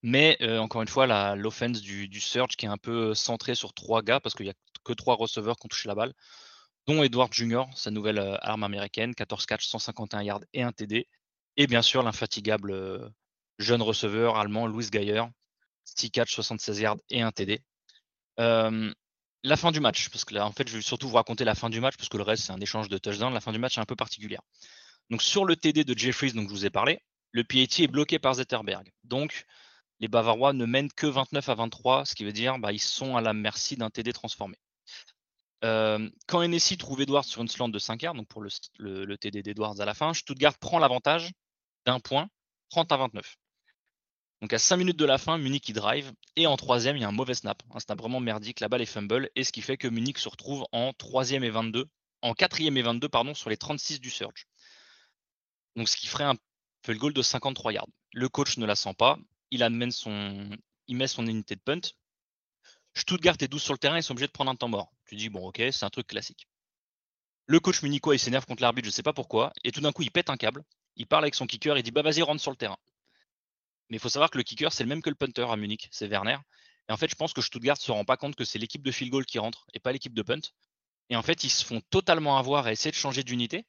[0.07, 3.75] Mais euh, encore une fois, l'offense du, du, Surge qui est un peu centré sur
[3.75, 6.13] trois gars parce qu'il n'y a que trois receveurs qui ont touché la balle
[6.87, 11.09] dont Edward Jr., sa nouvelle euh, arme américaine, 14 catch, 151 yards et un TD.
[11.57, 13.09] Et bien sûr, l'infatigable euh,
[13.59, 15.25] jeune receveur allemand, Louis Geyer,
[15.87, 17.61] 6 catch, 76 yards et un TD.
[18.39, 21.57] la fin du match, parce que là, en fait, je vais surtout vous raconter la
[21.57, 23.35] fin du match, parce que le reste, c'est un échange de touchdowns.
[23.35, 24.43] La fin du match est un peu particulière.
[25.11, 27.01] Donc, sur le TD de Jeffries, donc je vous ai parlé,
[27.33, 28.89] le PAT est bloqué par Zetterberg.
[29.03, 29.47] Donc,
[30.01, 33.17] les Bavarois ne mènent que 29 à 23, ce qui veut dire bah, ils sont
[33.17, 34.57] à la merci d'un TD transformé
[36.27, 39.85] quand NSI trouve Edwards sur une slant de 5 yards, pour le, TD d'Edwards à
[39.85, 41.33] la fin, Stuttgart prend l'avantage
[41.87, 42.29] d'un point,
[42.71, 43.37] 30 à 29.
[44.43, 46.13] Donc à 5 minutes de la fin, Munich y drive.
[46.37, 47.63] Et en troisième, il y a un mauvais snap.
[47.75, 49.31] Un snap vraiment merdique, la balle est fumble.
[49.35, 51.87] Et ce qui fait que Munich se retrouve en troisième et 22,
[52.23, 54.47] en quatrième et 22, pardon, sur les 36 du Surge.
[55.75, 56.37] Donc ce qui ferait un
[56.89, 57.89] le goal de 53 yards.
[58.13, 59.19] Le coach ne la sent pas.
[59.51, 60.51] Il amène son,
[60.89, 61.81] il met son unité de punt.
[62.95, 64.93] Stuttgart est 12 sur le terrain, ils sont obligés de prendre un temps mort.
[65.07, 66.49] Tu dis, bon, ok, c'est un truc classique.
[67.47, 69.93] Le coach munichois, il s'énerve contre l'arbitre, je ne sais pas pourquoi, et tout d'un
[69.93, 70.65] coup, il pète un câble,
[70.97, 72.79] il parle avec son kicker, il dit, bah vas-y, rentre sur le terrain.
[73.89, 75.89] Mais il faut savoir que le kicker, c'est le même que le punter à Munich,
[75.93, 76.39] c'est Werner.
[76.89, 78.83] Et en fait, je pense que Stuttgart ne se rend pas compte que c'est l'équipe
[78.83, 80.41] de field goal qui rentre et pas l'équipe de punt.
[81.09, 83.65] Et en fait, ils se font totalement avoir à essayer de changer d'unité.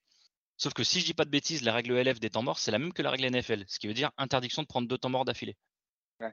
[0.58, 2.72] Sauf que si je dis pas de bêtises, la règle LF des temps morts, c'est
[2.72, 5.10] la même que la règle NFL, ce qui veut dire interdiction de prendre deux temps
[5.10, 5.56] morts d'affilée.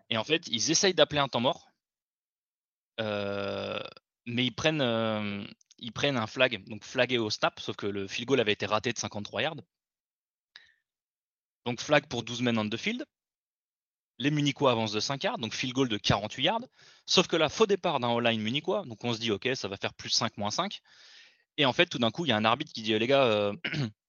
[0.08, 1.68] Et en fait, ils essayent d'appeler un temps mort,
[3.00, 3.78] euh,
[4.26, 5.44] mais ils prennent, euh,
[5.78, 8.64] ils prennent un flag, donc flagué au snap, sauf que le field goal avait été
[8.64, 9.56] raté de 53 yards.
[11.66, 13.04] Donc flag pour 12 men on the field.
[14.18, 16.60] Les Munichois avancent de 5 yards, donc field goal de 48 yards.
[17.04, 19.76] Sauf que là, faux départ d'un all-line Munichois, donc on se dit, ok, ça va
[19.76, 20.80] faire plus 5, moins 5.
[21.56, 23.24] Et en fait, tout d'un coup, il y a un arbitre qui dit, les gars,
[23.24, 23.52] euh,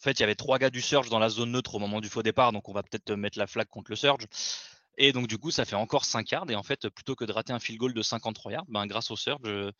[0.00, 2.00] en fait, il y avait trois gars du Surge dans la zone neutre au moment
[2.00, 4.26] du faux départ, donc on va peut-être mettre la flag contre le Surge.
[4.98, 6.50] Et donc, du coup, ça fait encore 5 yards.
[6.50, 9.10] Et en fait, plutôt que de rater un field goal de 53 yards, ben, grâce
[9.12, 9.70] au surge, euh,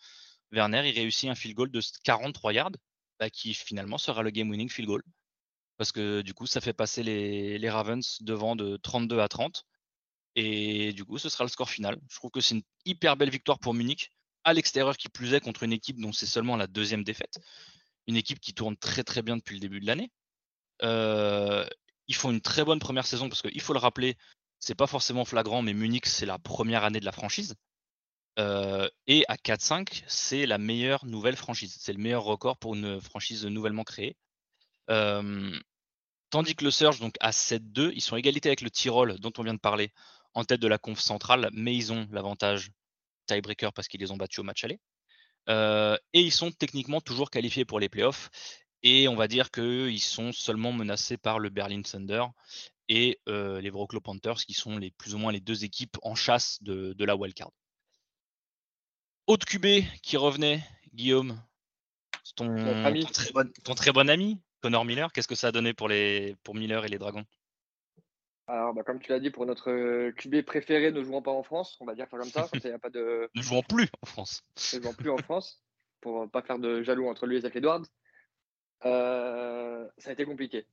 [0.53, 2.71] Werner, il réussit un field goal de 43 yards,
[3.19, 5.03] bah, qui finalement sera le game winning field goal.
[5.77, 9.65] Parce que du coup, ça fait passer les, Ravens devant de 32 à 30.
[10.37, 11.99] Et du coup, ce sera le score final.
[12.11, 14.13] Je trouve que c'est une hyper belle victoire pour Munich,
[14.45, 17.39] à l'extérieur qui plus est, contre une équipe dont c'est seulement la deuxième défaite.
[18.09, 20.11] Une équipe qui tourne très très bien depuis le début de l'année.
[20.83, 21.65] Euh,
[22.09, 24.17] ils font une très bonne première saison parce qu'il faut le rappeler,
[24.59, 27.55] c'est pas forcément flagrant, mais Munich, c'est la première année de la franchise.
[28.39, 31.77] Euh, et à 4-5, c'est la meilleure nouvelle franchise.
[31.81, 34.17] C'est le meilleur record pour une franchise nouvellement créée.
[34.91, 35.59] Euh,
[36.31, 39.43] tandis que le Surge, donc à 7-2, ils sont égalité avec le Tyrol, dont on
[39.43, 39.93] vient de parler,
[40.35, 42.71] en tête de la conf centrale, mais ils ont l'avantage
[43.27, 44.81] tiebreaker parce qu'ils les ont battus au match aller.
[45.49, 48.31] Euh, et ils sont techniquement toujours qualifiés pour les playoffs.
[48.83, 52.25] Et on va dire qu'ils sont seulement menacés par le Berlin Thunder
[52.89, 56.63] et les Wroclaw Panthers, qui sont les, plus ou moins les deux équipes en chasse
[56.63, 57.51] de, la wildcard.
[59.27, 61.43] Autre QB qui revenait, Guillaume,
[62.37, 62.55] ton,
[63.13, 66.37] très bon, ton très bon ami, Connor Miller, qu'est-ce que ça a donné pour, les,
[66.45, 67.25] pour Miller et les Dragons?
[68.49, 71.77] Alors, bah, comme tu l'as dit, pour notre QB préféré, ne jouant pas en France,
[71.81, 73.31] on va dire comme ça, comme ça, il a pas de.
[73.35, 74.43] ne jouant plus en France.
[74.73, 75.63] Ne jouant plus en France,
[76.01, 77.85] pour pas faire de jaloux entre lui et Zach Edwards.
[78.83, 80.67] ça a été compliqué.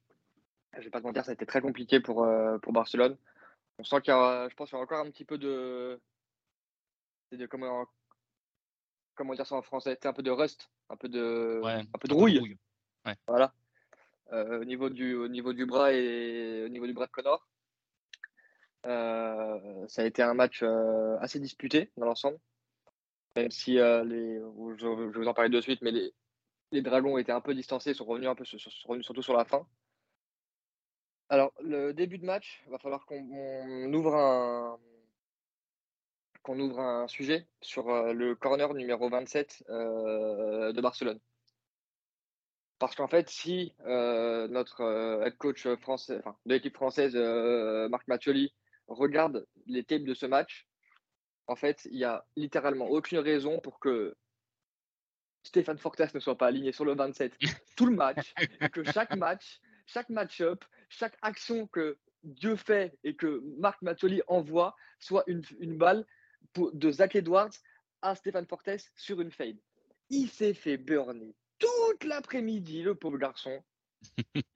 [0.78, 2.28] Je vais pas te mentir, ça a été très compliqué pour,
[2.62, 3.18] pour Barcelone.
[3.78, 6.00] On sent qu'il y a, je pense qu'il y a encore un petit peu de.
[7.34, 7.86] de comment,
[9.16, 12.14] comment dire ça en français Un peu de rust, un peu de, un peu de
[12.14, 12.58] rouille.
[13.28, 13.54] Voilà.
[14.34, 17.46] Euh, au, niveau du, au niveau du bras et au niveau du bras de Connor.
[18.86, 22.38] Euh, ça a été un match euh, assez disputé dans l'ensemble.
[23.36, 26.14] Même si les, je, vais vous en parler de suite, mais les,
[26.72, 29.68] les Dragons étaient un peu distancés, sont revenus un peu surtout sur la fin.
[31.30, 34.80] Alors, le début de match, va falloir qu'on ouvre un
[36.44, 41.20] qu'on ouvre un sujet sur le corner numéro 27 de Barcelone.
[42.80, 47.16] Parce qu'en fait, si notre head coach français, de l'équipe française,
[47.90, 48.54] Marc Mathioli,
[48.88, 50.68] regarde les tapes de ce match,
[51.48, 54.16] en fait, il n'y a littéralement aucune raison pour que
[55.44, 57.38] Stéphane Fortes ne soit pas aligné sur le 27
[57.76, 58.34] tout le match,
[58.74, 64.76] que chaque match, chaque match-up, chaque action que Dieu fait et que Marc Mathioli envoie
[65.00, 66.06] soit une, une balle
[66.54, 67.54] pour, de Zach Edwards
[68.02, 69.58] à Stéphane Fortes sur une fade.
[70.10, 73.64] Il s'est fait burner toute l'après-midi, le pauvre garçon.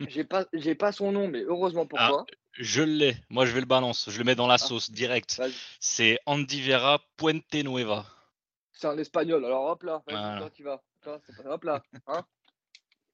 [0.07, 2.25] J'ai pas, j'ai pas son nom, mais heureusement pour ah, toi.
[2.53, 3.15] Je l'ai.
[3.29, 4.09] Moi, je vais le balance.
[4.09, 4.57] Je le mets dans la ah.
[4.57, 5.41] sauce direct.
[5.79, 8.05] C'est Andy Vera Puente Nueva.
[8.73, 9.45] C'est un espagnol.
[9.45, 10.01] Alors hop là,
[10.53, 10.81] tu vas.
[11.45, 12.25] Hop là, hein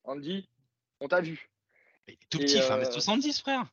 [0.04, 0.48] Andy,
[1.00, 1.50] on t'a vu.
[2.08, 2.84] Il est tout petit, euh...
[2.84, 3.66] 1m70, frère.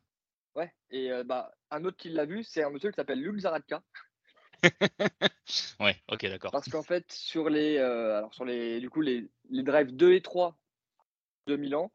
[0.54, 3.38] Ouais, et euh, bah, un autre qui l'a vu, c'est un monsieur qui s'appelle Luc
[3.38, 3.82] Zaradka.
[5.80, 6.52] ouais, ok, d'accord.
[6.52, 10.12] Parce qu'en fait, sur les, euh, alors sur les, du coup, les, les drives 2
[10.12, 10.56] et 3
[11.46, 11.90] de Milan,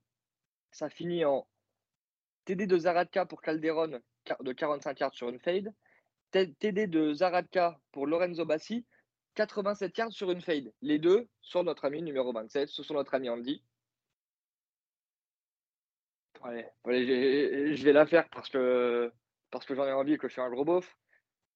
[0.72, 1.48] ça finit en
[2.46, 4.00] TD de Zaradka pour Calderon
[4.42, 5.74] de 45 yards sur une fade,
[6.32, 8.86] TD de Zaradka pour Lorenzo Bassi,
[9.36, 10.72] 87 yards sur une fade.
[10.82, 13.64] Les deux sur notre ami numéro 27, ce sont notre ami Andy.
[16.44, 19.12] je vais la faire parce que,
[19.52, 20.98] parce que j'en ai envie et que je suis un gros beauf.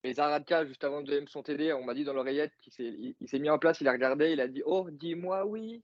[0.04, 3.28] Mais Zaradka, juste avant de son TD, on m'a dit dans l'oreillette qu'il s'est, il,
[3.28, 5.84] s'est mis en place, il a regardé, il a dit Oh, dis-moi oui,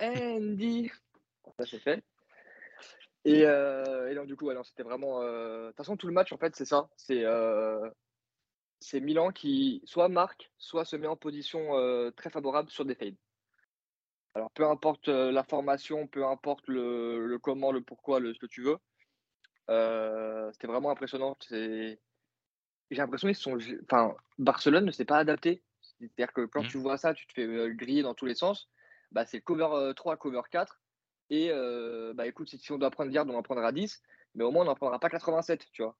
[0.00, 0.90] Andy.
[1.58, 2.02] Ça, c'est fait.
[3.26, 5.20] Et, euh, et, donc, du coup, alors, c'était vraiment.
[5.20, 6.88] Euh, de toute façon, tout le match, en fait, c'est ça.
[6.96, 7.90] C'est, euh,
[8.78, 11.72] c'est Milan qui soit marque, soit se met en position
[12.16, 13.16] très favorable sur des fades.
[14.34, 18.46] Alors, peu importe la formation, peu importe le, le comment, le pourquoi, le, ce que
[18.46, 18.78] tu veux.
[20.52, 21.36] c'était vraiment impressionnant.
[21.50, 21.98] J'ai
[22.90, 23.58] l'impression qu'ils sont.
[23.90, 25.64] Enfin, Barcelone ne s'est pas adapté.
[25.80, 26.68] C'est-à-dire que quand mmh.
[26.68, 28.68] tu vois ça, tu te fais griller dans tous les sens.
[29.12, 30.80] Bah, c'est cover 3, euh, cover 4.
[31.30, 34.02] Et euh, bah, écoute, si on doit prendre garde, on en prendra 10.
[34.34, 35.96] Mais au moins, on n'en prendra pas 87, tu vois.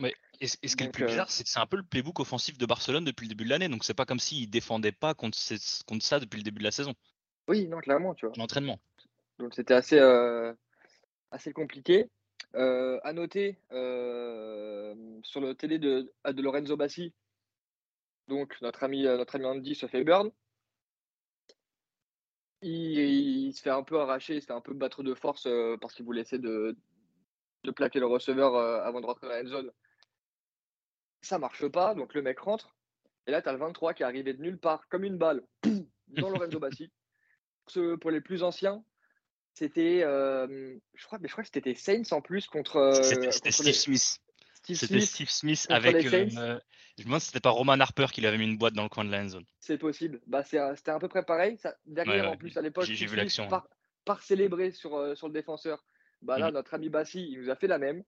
[0.00, 0.14] Ouais.
[0.40, 2.56] Et, ce qui est le plus bizarre, c'est que c'est un peu le playbook offensif
[2.56, 3.68] de Barcelone depuis le début de l'année.
[3.68, 5.36] Donc, c'est pas comme s'ils défendaient pas contre,
[5.86, 6.94] contre, ça depuis le début de la saison.
[7.48, 8.34] Oui, non, clairement, tu vois.
[8.36, 8.78] L'entraînement.
[9.38, 9.98] Donc, c'était assez,
[11.30, 12.08] assez compliqué.
[12.56, 17.12] Euh, à noter euh, sur le télé de, de Lorenzo Bassi,
[18.26, 20.30] donc notre ami, euh, notre ami Andy se fait burn.
[22.62, 25.48] Il, se fait un peu arracher, c'est un peu battre de force
[25.80, 26.76] parce qu'il voulait essayer de,
[27.64, 29.72] de plaquer le receveur avant de rentrer dans la zone.
[31.22, 32.76] Ça marche pas, donc le mec rentre.
[33.26, 35.42] Et là, tu as le 23 qui est arrivé de nulle part, comme une balle,
[36.08, 36.90] dans Lorenzo Bassi.
[38.00, 38.82] Pour les plus anciens,
[39.54, 42.76] c'était, euh, je crois, mais je crois que c'était Saints en plus contre.
[42.76, 44.20] Euh, c'était Steve Smith.
[44.74, 46.06] C'était Steve Smith avec.
[46.06, 46.58] Euh,
[46.98, 48.82] je me demande si c'était pas Roman Harper qui lui avait mis une boîte dans
[48.82, 49.44] le coin de la zone.
[49.58, 50.20] C'est possible.
[50.26, 51.56] Bah, c'était à peu près pareil.
[51.58, 53.48] Ça, derrière, en plus, à l'époque, j'ai vu l'action.
[53.48, 53.68] Par,
[54.04, 55.84] par célébré sur, sur le défenseur.
[56.22, 56.54] Bah là, mm.
[56.54, 58.02] notre ami Bassi, il nous a fait la même.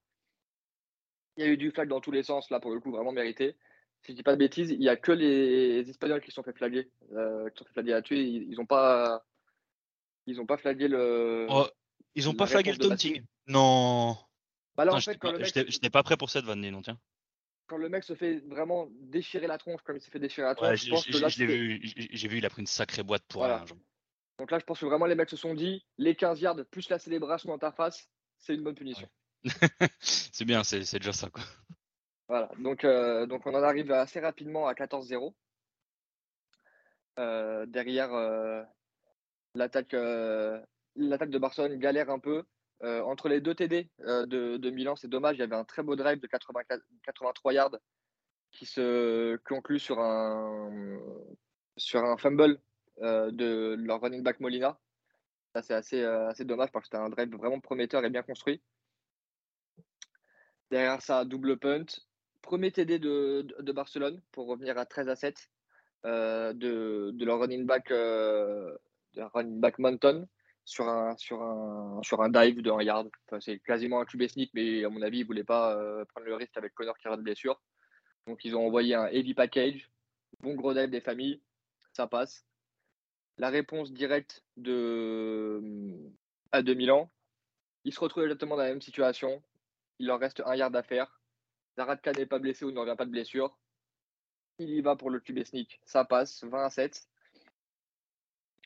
[1.37, 3.12] Il y a eu du flag dans tous les sens, là, pour le coup, vraiment
[3.12, 3.57] mérité.
[4.03, 6.53] Si je dis pas de bêtises, il n'y a que les Espagnols qui sont fait
[6.53, 8.20] flaguer, qui sont fait flaguer à tuer.
[8.22, 9.25] Ils n'ont pas,
[10.27, 11.46] ils pas flagué le.
[11.48, 11.66] Oh,
[12.14, 13.22] ils n'ont pas flagué le taunting.
[13.46, 14.16] Non.
[14.76, 16.98] Bah là, en fait, je n'étais pas prêt pour cette vanne, non, tiens.
[17.66, 20.54] Quand le mec se fait vraiment déchirer la tronche comme il s'est fait déchirer la
[20.54, 21.28] tronche, je pense que là.
[21.28, 23.64] J'ai vu, vu, il a pris une sacrée boîte pour voilà.
[24.38, 26.88] Donc là, je pense que vraiment les mecs se sont dit les 15 yards plus
[26.88, 28.08] la célébration dans ta face,
[28.38, 29.08] c'est une bonne punition.
[30.00, 31.30] c'est bien, c'est déjà ça.
[31.30, 31.42] Quoi.
[32.28, 35.35] Voilà, donc, euh, donc on en arrive assez rapidement à 14-0.
[37.18, 38.11] Euh, derrière,
[39.54, 40.61] L'attaque, euh,
[40.96, 42.44] l'attaque de Barcelone galère un peu.
[42.82, 45.36] Euh, entre les deux TD euh, de, Milan, c'est dommage.
[45.36, 47.76] Il y avait un très beau drive de 83 yards
[48.50, 50.98] qui se conclut sur un,
[51.76, 52.60] sur un fumble
[53.00, 54.78] de leur running back Molina.
[55.54, 58.62] Ça, c'est assez, dommage parce que c'était un drive vraiment prometteur et bien construit.
[60.70, 61.86] Derrière ça, double punt.
[62.42, 65.48] Premier TD de, de Barcelone pour revenir à 13 à 7
[66.04, 68.76] euh, de, leur running back, euh,
[69.14, 70.26] de running back Monton
[70.64, 73.11] sur un, sur un, sur un dive de 1 yard.
[73.40, 76.27] c'est quasiment un QB sneak, mais à mon avis, ils ne voulaient pas euh, prendre
[76.27, 77.61] le risque avec Connor qui a de blessure.
[78.27, 79.90] Donc, ils ont envoyé un heavy package,
[80.40, 81.42] bon gros dive des familles,
[81.92, 82.46] ça passe.
[83.38, 85.61] La réponse directe de,
[86.53, 87.11] à 2000 ans,
[87.85, 89.42] ils se retrouvent exactement dans la même situation.
[89.98, 91.20] Il leur reste un yard à faire.
[91.77, 93.59] Zaradka n'est pas blessé ou ne revient pas de blessure.
[94.59, 95.81] Il y va pour le QB sneak.
[95.85, 97.09] Ça passe, 20 à 7.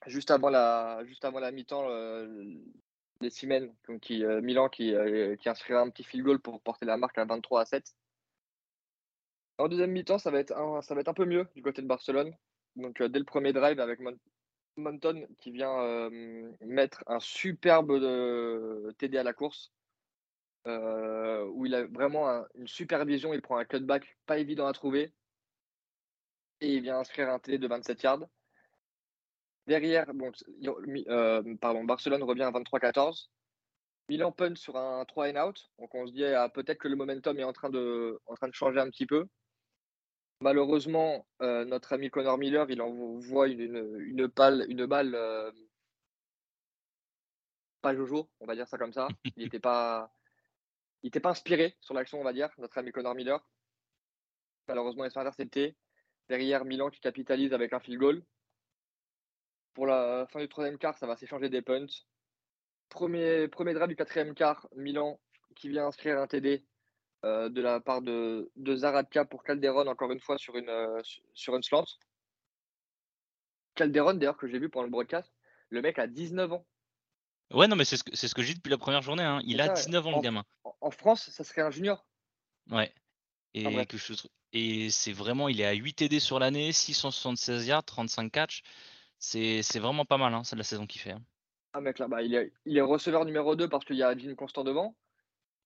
[0.07, 1.03] Juste avant la,
[1.53, 1.83] mi-temps,
[3.21, 3.69] les Siemens,
[4.01, 7.19] qui, euh, Milan qui, euh, qui inscrira un petit field goal pour porter la marque
[7.19, 7.95] à 23 à 7.
[9.59, 12.35] En deuxième mi-temps, ça, va être un, peu mieux du côté de Barcelone.
[12.77, 14.01] Donc, euh, dès le premier drive, avec
[14.77, 16.11] Monton qui vient
[16.61, 17.99] mettre un superbe
[18.99, 19.73] TD à la course,
[20.67, 23.33] où il a vraiment une supervision.
[23.33, 25.15] Il prend un cutback pas évident à trouver
[26.61, 28.29] et il vient inscrire un TD de 27 yards.
[29.66, 33.29] Derrière, euh, pardon, Barcelone revient à 23-14.
[34.09, 35.70] Milan punt sur un 3 and out.
[35.79, 38.20] Donc on se dit ah, peut-être que le momentum est en train, de,
[38.52, 39.26] changer un petit peu.
[40.40, 45.50] Malheureusement, euh, notre ami Connor Miller, il envoie une, une, balle, euh,
[47.81, 49.09] pas Jojo, on va dire ça comme ça.
[49.37, 50.12] Il n'était pas,
[51.22, 53.44] pas inspiré sur l'action, on va dire, notre ami Connor Miller.
[54.68, 55.76] Malheureusement, il s'est intercepté.
[56.29, 58.22] Derrière, Milan qui capitalise avec un field goal.
[59.77, 61.85] Pour la fin du troisième quart, ça va s'échanger des punts.
[62.89, 65.21] Premier, premier drive du quatrième quart, Milan
[65.55, 66.65] qui vient inscrire un TD
[67.27, 71.03] euh, de la part de, de Zaradka pour Calderon, encore une fois sur une, euh,
[71.35, 71.85] sur une slant.
[73.75, 75.31] Calderon, d'ailleurs, que j'ai vu pendant le broadcast,
[75.69, 76.67] le mec a 19 ans.
[77.53, 79.25] Ouais, non, mais c'est ce, que, ce que j'ai dit depuis la première journée.
[79.25, 79.43] Hein.
[79.45, 80.45] Il a 19 ans, le gamin.
[80.81, 82.07] En, France, ça serait un junior.
[82.71, 82.95] Ouais.
[83.53, 84.15] Et, que je,
[84.55, 88.62] et c'est vraiment, il est à 8 TD sur l'année, 676 yards, 35 catch.
[89.18, 91.12] C'est vraiment pas mal, hein, c'est la saison qu'il fait.
[91.12, 91.22] Hein.
[91.72, 94.16] Ah mec, là, bas il, est, il est receveur numéro 2 parce qu'il y a
[94.16, 94.96] Jean Constant devant.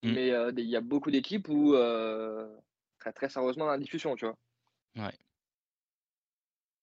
[0.02, 0.12] Mmh.
[0.12, 2.48] Mais euh, il y a beaucoup d'équipes où, euh,
[2.98, 4.36] très, très sérieusement, dans la discussion, tu vois.
[4.96, 5.14] Ouais.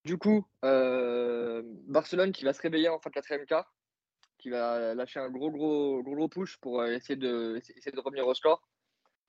[0.05, 3.75] Du coup, euh, Barcelone qui va se réveiller en fin de quatrième quart,
[4.37, 8.25] qui va lâcher un gros, gros, gros, gros push pour essayer de, essayer de revenir
[8.25, 8.65] au score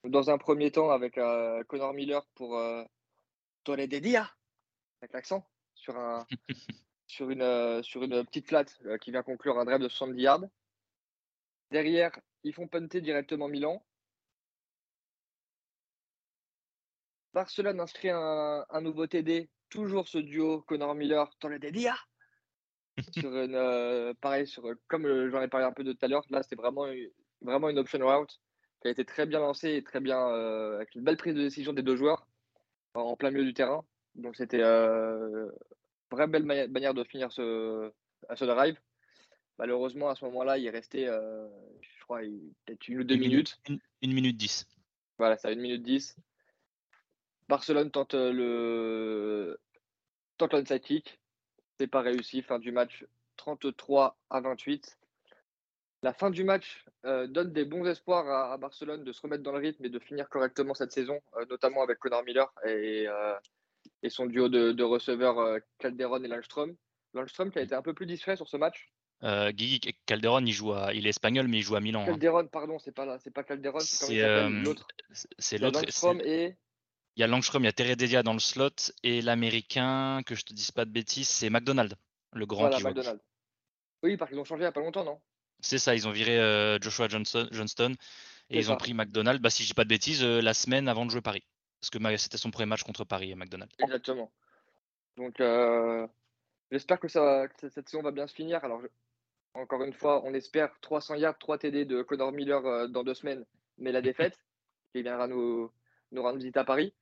[0.04, 1.18] dans un premier temps avec
[1.66, 2.56] Connor Miller pour
[3.66, 4.30] des Dia,
[5.02, 6.24] avec l'accent, sur, un,
[7.08, 10.22] sur, une, euh, sur une petite flat euh, qui vient conclure un drive de 70
[10.22, 10.44] yards.
[11.72, 13.84] Derrière, ils font punter directement Milan.
[17.34, 21.28] Barcelone inscrit un, un nouveau TD, toujours ce duo Connor Miller,
[21.60, 21.96] des Dia.
[23.12, 26.42] sur une, pareil, sur, comme j'en ai parlé un peu de tout à l'heure, là
[26.42, 26.86] c'était vraiment,
[27.40, 28.40] vraiment une option route
[28.80, 31.42] qui a été très bien lancé et très bien, euh, avec une belle prise de
[31.42, 32.26] décision des deux joueurs
[32.94, 33.84] en plein milieu du terrain.
[34.14, 35.50] Donc c'était euh,
[36.10, 37.92] vraie belle manière de finir ce,
[38.28, 38.78] à ce drive.
[39.58, 41.48] Malheureusement, à ce moment-là, il restait, euh,
[41.80, 42.20] je crois,
[42.64, 43.58] peut-être une ou deux minutes.
[44.02, 44.66] Une, minute dix.
[45.18, 46.16] Voilà, ça, une minute dix.
[47.48, 49.58] Barcelone tente le
[50.36, 51.18] tente l'onside kick.
[51.78, 52.42] C'est pas réussi.
[52.42, 53.04] Fin du match
[53.36, 54.98] 33 à 28
[56.02, 59.52] la fin du match euh, donne des bons espoirs à, Barcelone de se remettre dans
[59.52, 63.34] le rythme et de finir correctement cette saison, euh, notamment avec Connor Miller et, euh,
[64.02, 66.74] et son duo de, receveurs Calderon et Langstrom.
[67.14, 68.92] Langstrom qui a été un peu plus discret sur ce match.
[69.22, 72.02] Guigui Calderon, il joue il est espagnol, mais il joue à Milan.
[72.02, 72.06] Hein.
[72.06, 74.86] Calderon, pardon, c'est pas c'est pas Calderon, c'est l'autre.
[75.38, 75.80] C'est l'autre.
[75.80, 76.56] Langstrom et
[77.18, 80.44] il y a Langstrom, il y a Terededia dans le slot et l'américain, que je
[80.44, 81.96] te dise pas de bêtises, c'est McDonald,
[82.32, 83.18] le grand qui McDonald.
[84.04, 85.20] Oui, parce qu'ils ont changé il n'y a pas longtemps, non?
[85.58, 87.96] C'est ça, ils ont viré euh, Joshua Johnson, Johnston
[88.50, 90.86] et ils ont pris McDonald, bah, si je dis pas de bêtises, euh, la semaine
[90.86, 91.42] avant de jouer Paris.
[91.80, 93.70] Parce que c'était son premier match contre Paris, McDonald.
[93.78, 94.30] Exactement.
[95.16, 96.06] Donc, euh,
[96.70, 98.64] j'espère que, ça, cette saison va bien se finir.
[98.64, 98.82] Alors,
[99.54, 103.44] encore une fois, on espère 300 yards, 3 TD de Connor Miller dans deux semaines,
[103.78, 104.38] mais la défaite,
[104.94, 105.70] qui viendra nous,
[106.12, 106.94] nous rendre visite à Paris.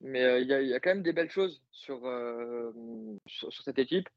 [0.00, 2.00] Mais il y, a quand même des belles choses sur,
[3.26, 4.08] sur cette équipe.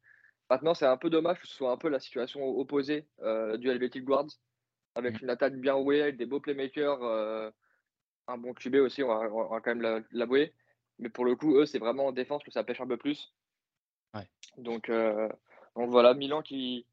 [0.49, 3.69] Maintenant, c'est un peu dommage que ce soit un peu la situation opposée euh, du
[3.69, 4.29] Helvetic Guards,
[4.95, 5.23] avec mmh.
[5.23, 7.51] une attaque bien rouée, des beaux playmakers, euh,
[8.27, 10.53] un bon QB aussi, on va, quand même l'avouer.
[10.99, 13.33] Mais pour le coup, eux, c'est vraiment en défense que ça pêche un peu plus.
[14.57, 15.29] Donc, euh,
[15.75, 16.87] donc voilà, Milan qui,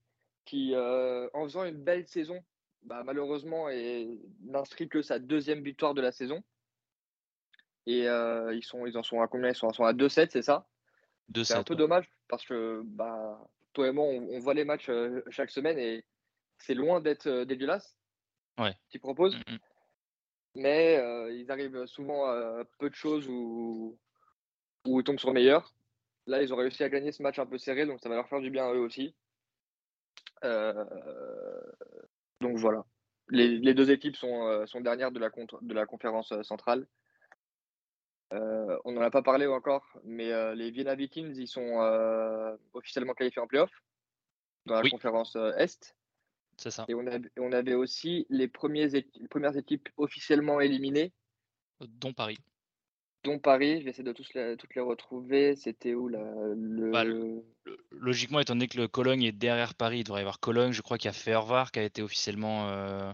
[0.44, 2.44] qui en faisant une belle saison,
[2.82, 3.68] bah, malheureusement,
[4.42, 6.42] n'inscrit que sa deuxième victoire de la saison.
[7.86, 9.48] Et ils, sont, ils en sont à combien?
[9.48, 10.66] Ils sont, sont à 2-7, c'est ça?
[11.42, 13.40] C'est un peu dommage parce que bah,
[13.72, 16.04] toi et moi, on, voit les matchs euh, chaque semaine et
[16.58, 17.96] c'est loin d'être euh, dégueulasse.
[18.58, 18.74] Ouais.
[18.90, 19.36] Tu proposes.
[19.36, 19.56] Mmh
[20.54, 20.94] Mais
[21.32, 23.98] ils arrivent souvent à peu de choses où,
[24.86, 25.74] où ils tombent sur le meilleur.
[26.26, 28.28] Là, ils ont réussi à gagner ce match un peu serré, donc ça va leur
[28.28, 29.14] faire du bien à eux aussi.
[32.40, 32.84] donc voilà.
[33.28, 36.86] Les, deux équipes sont, sont dernières de la, de la conférence centrale.
[38.30, 41.80] on n'en a pas parlé encore, mais les Vienna Vikings, ils sont
[42.74, 43.72] officiellement qualifiés en playoff
[44.66, 45.94] dans la conférence Est.
[46.56, 46.84] C'est ça.
[46.88, 47.04] Et on,
[47.38, 51.12] on, avait aussi les, premiers les premières équipes officiellement éliminées.
[51.80, 52.38] Dont Paris.
[53.24, 55.56] Dont Paris, je vais essayer de tous les, toutes les retrouver.
[55.56, 56.22] C'était où là
[56.92, 57.42] bah, le...
[57.90, 60.72] Logiquement, étant donné que le Cologne est derrière Paris, il devrait y avoir Cologne.
[60.72, 62.68] Je crois qu'il y a Fervar qui a été officiellement.
[62.68, 63.12] Euh,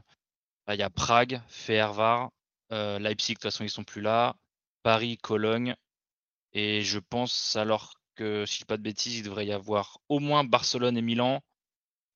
[0.66, 2.30] bah, il y a Prague, Fervar,
[2.72, 4.36] euh, Leipzig, de toute façon, ils sont plus là.
[4.82, 5.74] Paris, Cologne.
[6.52, 9.98] Et je pense alors que, si je dis pas de bêtises, il devrait y avoir
[10.08, 11.40] au moins Barcelone et Milan.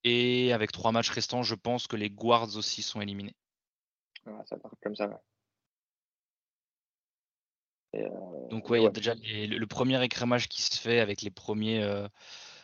[0.04, 3.34] Et avec trois matchs restants, je pense que les Guards aussi sont éliminés.
[4.46, 5.20] ça part comme ça.
[7.94, 11.30] Euh, donc ouais, il y a déjà le, premier écrémage qui se fait avec les
[11.30, 12.08] premiers euh,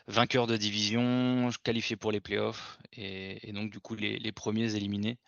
[0.07, 5.19] vainqueurs de division qualifiés pour les playoffs et, donc du coup les, premiers éliminés.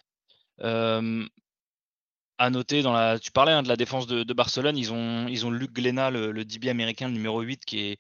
[0.61, 1.27] Euh,
[2.39, 5.47] à noter, dans la, tu parlais hein, de la défense de, Barcelone, ils ont, ils
[5.47, 7.99] ont Luc Glena, le, le DB américain, le numéro 8, qui est,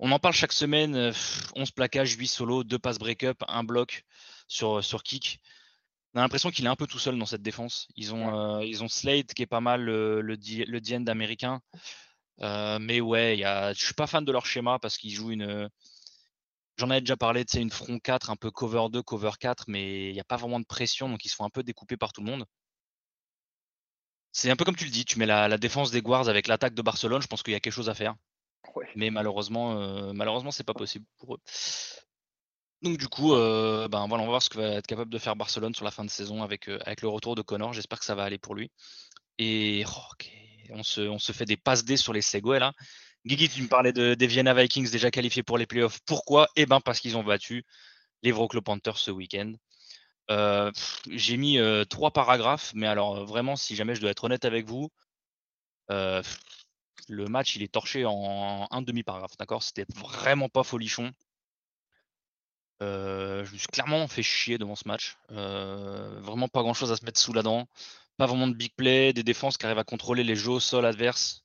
[0.00, 1.12] on en parle chaque semaine.
[1.54, 4.04] 11 plaquages, 8 solos, 2 passes break-up, un bloc
[4.48, 5.40] sur, sur kick.
[6.14, 7.86] On a l'impression qu'il est un peu tout seul dans cette défense.
[7.96, 11.60] Ils ont, euh, ils ont Slade qui est pas mal le, le, le américain.
[12.40, 15.30] Euh, mais ouais, y a, je suis pas fan de leur schéma parce qu'ils jouent
[15.32, 15.68] une.
[16.78, 20.08] J'en avais déjà parlé, c'est une front 4, un peu cover 2, cover 4, mais
[20.08, 22.12] il n'y a pas vraiment de pression, donc ils se font un peu découper par
[22.12, 22.46] tout le monde.
[24.32, 26.48] C'est un peu comme tu le dis, tu mets la, la défense des Guards avec
[26.48, 28.14] l'attaque de Barcelone, je pense qu'il y a quelque chose à faire.
[28.96, 31.40] Mais malheureusement, euh, malheureusement, c'est pas possible pour eux.
[32.82, 35.18] Donc du coup, euh, ben voilà, on va voir ce que va être capable de
[35.18, 37.72] faire Barcelone sur la fin de saison avec, euh, avec le retour de Connor.
[37.72, 38.70] J'espère que ça va aller pour lui.
[39.38, 40.24] Et oh,
[40.70, 42.72] on, se, on, se, fait des passes D sur les Segway là.
[43.26, 46.00] Guigui, tu me parlais de, des Vienna Vikings déjà qualifiés pour les playoffs.
[46.06, 46.48] Pourquoi?
[46.56, 47.64] Eh ben parce qu'ils ont battu
[48.22, 49.52] les Wroclaw Panthers ce week-end.
[51.10, 51.58] J'ai mis
[51.90, 54.88] trois paragraphes, mais alors vraiment, si jamais je dois être honnête avec vous,
[57.10, 59.64] le match, il est torché en un demi-paragraphe, d'accord?
[59.64, 61.12] C'était vraiment pas folichon.
[62.82, 65.18] Euh, je me suis clairement fait chier devant ce match.
[65.32, 67.68] Euh, vraiment pas grand chose à se mettre sous la dent.
[68.16, 70.86] Pas vraiment de big play, des défenses qui arrivent à contrôler les jeux au sol
[70.86, 71.42] adverses.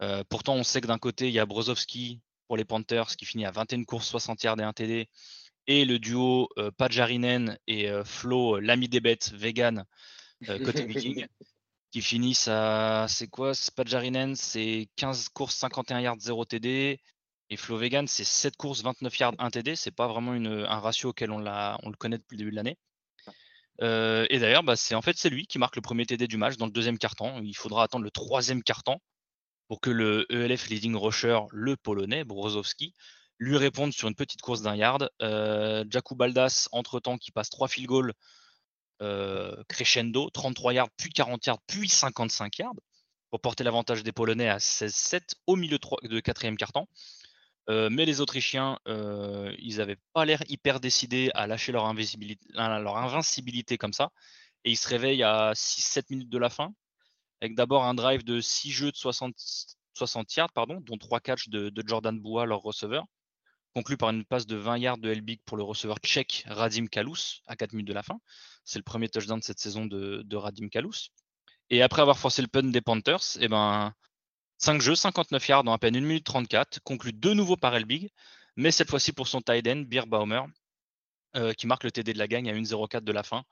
[0.00, 3.26] Euh, pourtant, on sait que d'un côté, il y a Brozovski pour les Panthers qui
[3.26, 5.08] finit à 21 courses, 60 yards et 1 TD.
[5.66, 6.48] Et le duo
[6.78, 9.84] Pajarinen et Flo, l'ami des bêtes, vegan,
[10.46, 11.26] côté Viking,
[11.94, 13.06] qui finissent à.
[13.08, 17.00] C'est quoi Spadjarinen, c'est 15 courses, 51 yards, 0 TD.
[17.50, 19.76] Et Flo Vegan, c'est 7 courses, 29 yards, 1 TD.
[19.76, 22.76] C'est pas vraiment un ratio auquel on, le connaît depuis le début de l'année.
[23.80, 26.36] Euh, et d'ailleurs, bah, c'est en fait c'est lui qui marque le premier TD du
[26.36, 27.40] match dans le deuxième carton.
[27.44, 28.98] Il faudra attendre le troisième carton
[29.68, 32.92] pour que le ELF leading rusher, le polonais Brozowski,
[33.38, 35.10] lui réponde sur une petite course d'un yard.
[35.22, 38.12] Euh, Jakub Baldas, entre-temps, qui passe 3 field goals
[39.02, 42.74] euh, crescendo, 33 yards, puis 40 yards, puis 55 yards,
[43.30, 46.86] pour porter l'avantage des Polonais à 16-7 au milieu de quatrième carton.
[47.70, 53.78] Euh, mais les Autrichiens, euh, ils n'avaient pas l'air hyper décidés à lâcher leur, invincibilité
[53.78, 54.10] comme ça.
[54.64, 56.74] Et ils se réveillent à 6-7 minutes de la fin,
[57.40, 59.34] avec d'abord un drive de 6 jeux de 60,
[59.94, 60.50] 60 yards,
[60.82, 63.04] dont 3 catchs de, Jordan Boua, leur receveur,
[63.74, 67.40] conclu par une passe de 20 yards de Helbig pour le receveur tchèque Radim Kalous
[67.46, 68.20] à 4 minutes de la fin.
[68.64, 71.10] C'est le premier touchdown de cette saison de, Radim Kalous.
[71.70, 73.92] Et après avoir forcé le punt des Panthers, eh ben,
[74.58, 78.10] 5 jeux, 59 yards dans à peine 1 minute 34, conclu de nouveau par Elbig,
[78.56, 80.42] mais cette fois-ci pour son tight end, Beer Baumer,
[81.36, 83.44] euh, qui marque le TD de la gagne à 1-0-4 de la fin,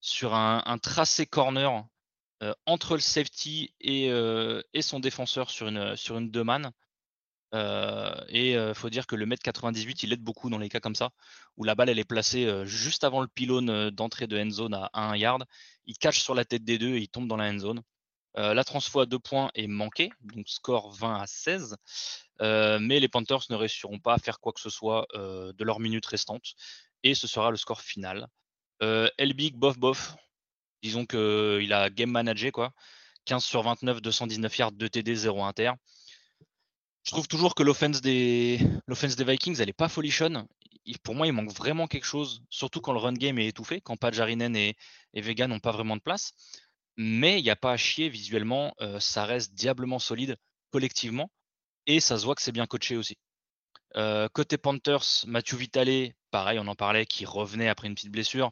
[0.00, 1.84] sur un, tracé corner
[2.42, 6.66] euh, entre le safety euh, et, son défenseur sur une, sur une deux man.
[6.66, 6.70] Euh,
[8.28, 10.94] et il faut dire que le mètre 98, il aide beaucoup dans les cas comme
[10.94, 11.10] ça,
[11.56, 14.90] où la balle elle est placée juste avant le pylône d'entrée de end zone à,
[14.94, 15.44] 1 yard.
[15.86, 17.82] Il cache sur la tête des deux et il tombe dans la end zone.
[18.34, 21.76] la transfo à deux points est manquée, donc score 20 à 16.
[22.40, 26.06] mais les Panthers ne réussiront pas à faire quoi que ce soit de leurs minutes
[26.06, 26.54] restantes.
[27.02, 28.26] Et ce sera le score final.
[28.80, 30.16] Elbig, bof, bof.
[30.82, 32.72] Disons qu'il a game managé, quoi.
[33.24, 35.72] 15 sur 29, 219 yards, 2 TD, 0 inter.
[37.06, 40.44] Je trouve toujours que l'offense des, Vikings, elle n'est pas folichonne.
[41.04, 43.96] pour moi, il manque vraiment quelque chose, surtout quand le run game est étouffé, quand
[43.96, 44.76] Pajarinen et,
[45.14, 46.32] et Vega n'ont pas vraiment de place.
[46.96, 50.36] Mais il n'y a pas à chier visuellement, euh, ça reste diablement solide
[50.72, 51.30] collectivement,
[51.86, 53.16] et ça se voit que c'est bien coaché aussi.
[53.96, 58.50] Euh, côté Panthers, Mathieu Vitale, pareil, on en parlait, qui revenait après une petite blessure.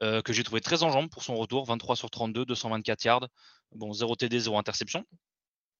[0.00, 3.28] que j'ai trouvé très en jambes pour son retour, 23 sur 32, 224 yards,
[3.72, 5.04] bon 0 TD, 0 interception,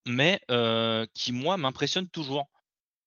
[0.07, 0.41] mais
[1.15, 2.49] qui moi m'impressionne toujours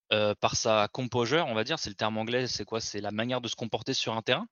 [0.10, 2.80] par sa composure, on va dire, c'est le terme anglais, c'est quoi?
[2.80, 4.48] C'est la manière de se comporter sur un terrain.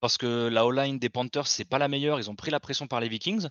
[0.00, 2.88] Parce que la O-line des Panthers, c'est pas la meilleure, ils ont pris la pression
[2.88, 3.48] par les Vikings.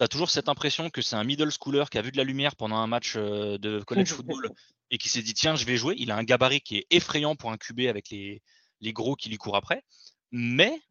[0.00, 2.24] Tu as toujours cette impression que c'est un middle schooler qui a vu de la
[2.24, 4.50] lumière pendant un match de college football
[4.90, 5.94] et qui s'est dit tiens, je vais jouer.
[5.98, 8.42] Il a un gabarit qui est effrayant pour un QB avec les,
[8.80, 9.84] les gros qui lui courent après.
[10.32, 10.82] Mais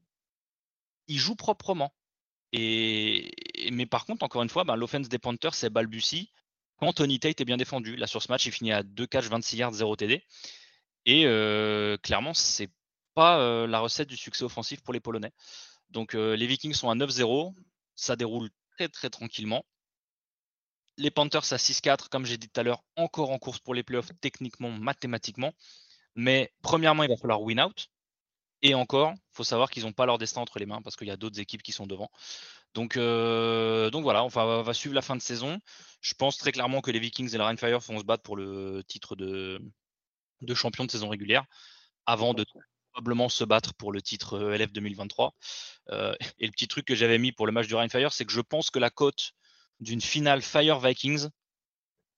[1.09, 1.93] il joue proprement.
[2.53, 3.31] Et,
[3.71, 6.31] mais par contre, encore une fois, ben, l'offense des Panthers, c'est balbutie
[6.83, 7.95] quand Tony Tate est bien défendu.
[7.95, 10.21] Là, sur ce match, il finit à 2 catch, 26 yards, 0 TD.
[11.05, 12.69] Et euh, clairement, c'est
[13.13, 15.31] pas euh, la recette du succès offensif pour les Polonais.
[15.91, 17.53] Donc, euh, les Vikings sont à 9-0.
[17.95, 19.65] Ça déroule très, très tranquillement.
[20.97, 23.83] Les Panthers à 6-4, comme j'ai dit tout à l'heure, encore en course pour les
[23.83, 25.53] playoffs, techniquement, mathématiquement.
[26.15, 27.87] Mais premièrement, il va falloir win out.
[28.61, 31.07] Et encore, il faut savoir qu'ils n'ont pas leur destin entre les mains parce qu'il
[31.07, 32.11] y a d'autres équipes qui sont devant.
[32.73, 35.59] Donc, euh, donc voilà, enfin, on va suivre la fin de saison.
[36.01, 38.83] Je pense très clairement que les Vikings et la Rainfire vont se battre pour le
[38.87, 39.61] titre de,
[40.41, 41.45] de champion de saison régulière
[42.05, 42.45] avant de
[42.91, 45.33] probablement se battre pour le titre euh, LF 2023.
[45.89, 48.31] Euh, et le petit truc que j'avais mis pour le match du Rainfire, c'est que
[48.31, 49.31] je pense que la cote
[49.79, 51.27] d'une finale Fire Vikings,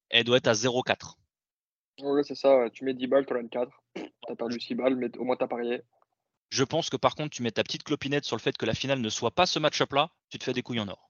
[0.10, 1.16] elle doit être à 0,4.
[2.01, 2.70] Oui, c'est ça.
[2.74, 3.72] Tu mets 10 balles, tu as 4.
[3.95, 5.82] Tu as perdu 6 balles, mais au moins tu as parié.
[6.50, 8.74] Je pense que par contre, tu mets ta petite clopinette sur le fait que la
[8.74, 11.10] finale ne soit pas ce match-up-là, tu te fais des couilles en or.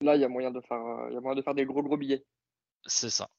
[0.00, 2.24] Là, il y a moyen de faire, euh, moyen de faire des gros gros billets.
[2.86, 3.30] C'est ça.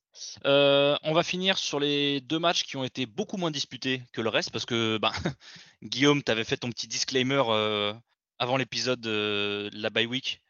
[0.45, 4.21] Euh, on va finir sur les deux matchs qui ont été beaucoup moins disputés que
[4.21, 5.11] le reste parce que bah,
[5.83, 7.93] Guillaume, tu avais fait ton petit disclaimer euh,
[8.39, 10.41] avant l'épisode de la bye week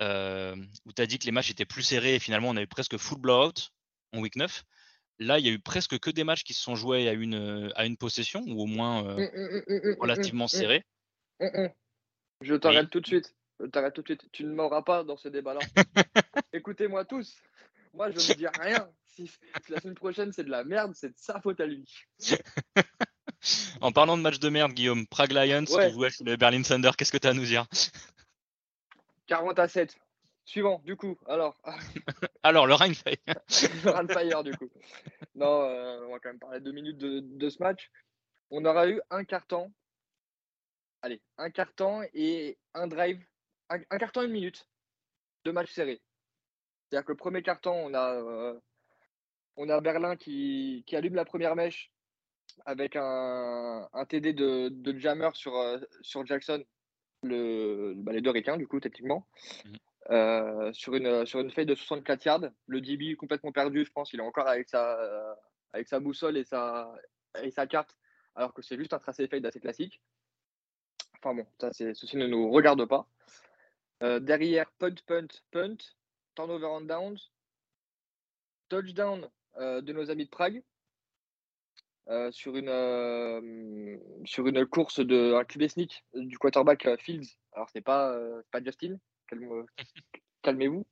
[0.00, 2.96] où tu as dit que les matchs étaient plus serrés et finalement on avait presque
[2.96, 3.70] full blowout
[4.12, 4.64] en week 9.
[5.22, 7.72] Là, il y a eu presque que des matchs qui se sont joués à une,
[7.76, 10.84] à une possession, ou au moins euh, mmh, mmh, mmh, relativement serrés.
[12.40, 13.34] Je t'arrête tout de suite.
[13.60, 14.24] Je t'arrête tout de suite.
[14.32, 15.60] Tu ne m'auras pas dans ce débat-là.
[16.52, 17.36] Écoutez-moi tous.
[17.94, 18.88] Moi, je ne dis rien.
[19.06, 19.30] Si,
[19.68, 21.86] la semaine prochaine, c'est de la merde, c'est de sa faute à lui.
[23.80, 27.12] en parlant de match de merde, Guillaume, Prague Lions qui jouait le Berlin Thunder, qu'est-ce
[27.12, 27.66] que tu as à nous dire?
[29.26, 29.96] 40 à 7.
[30.44, 31.56] Suivant, du coup, alors.
[32.42, 33.16] alors, le Rainfire.
[33.26, 34.68] le Rainfire, du coup.
[35.34, 37.90] Non, euh, on va quand même parler deux minutes de, ce match.
[38.50, 39.72] On aura eu un carton.
[41.00, 43.24] Allez, un carton et un drive.
[43.68, 44.68] Un, carton et une minute
[45.44, 46.02] de match serré.
[46.90, 48.60] C'est-à-dire que le premier carton, on a, euh,
[49.56, 51.90] on a Berlin qui, allume la première mèche
[52.66, 56.62] avec un, TD de, Jammer sur, euh, sur Jackson,
[57.22, 59.26] le, bah, les deux ricains, du coup, techniquement.
[59.64, 59.76] Mmh.
[60.10, 62.50] Euh, sur, une, sur une de 64 yards.
[62.66, 64.12] Le DB complètement perdu, je pense.
[64.12, 65.34] Il est encore avec sa, euh,
[65.72, 66.92] avec sa boussole et sa,
[67.40, 67.96] et carte,
[68.34, 70.00] alors que c'est juste un tracé fade assez classique.
[71.18, 73.06] Enfin bon, ça, ceci ne nous regarde pas.
[74.02, 75.76] Euh, derrière, punt, punt, punt,
[76.34, 77.18] turnover on downs,
[78.68, 80.64] touchdown de nos amis de Prague.
[82.32, 82.66] sur, une,
[84.68, 87.38] course de un QB sneak du quarterback Fields.
[87.52, 88.18] Alors, c'est pas,
[88.50, 88.98] pas Justin,
[90.42, 90.86] calmez-vous.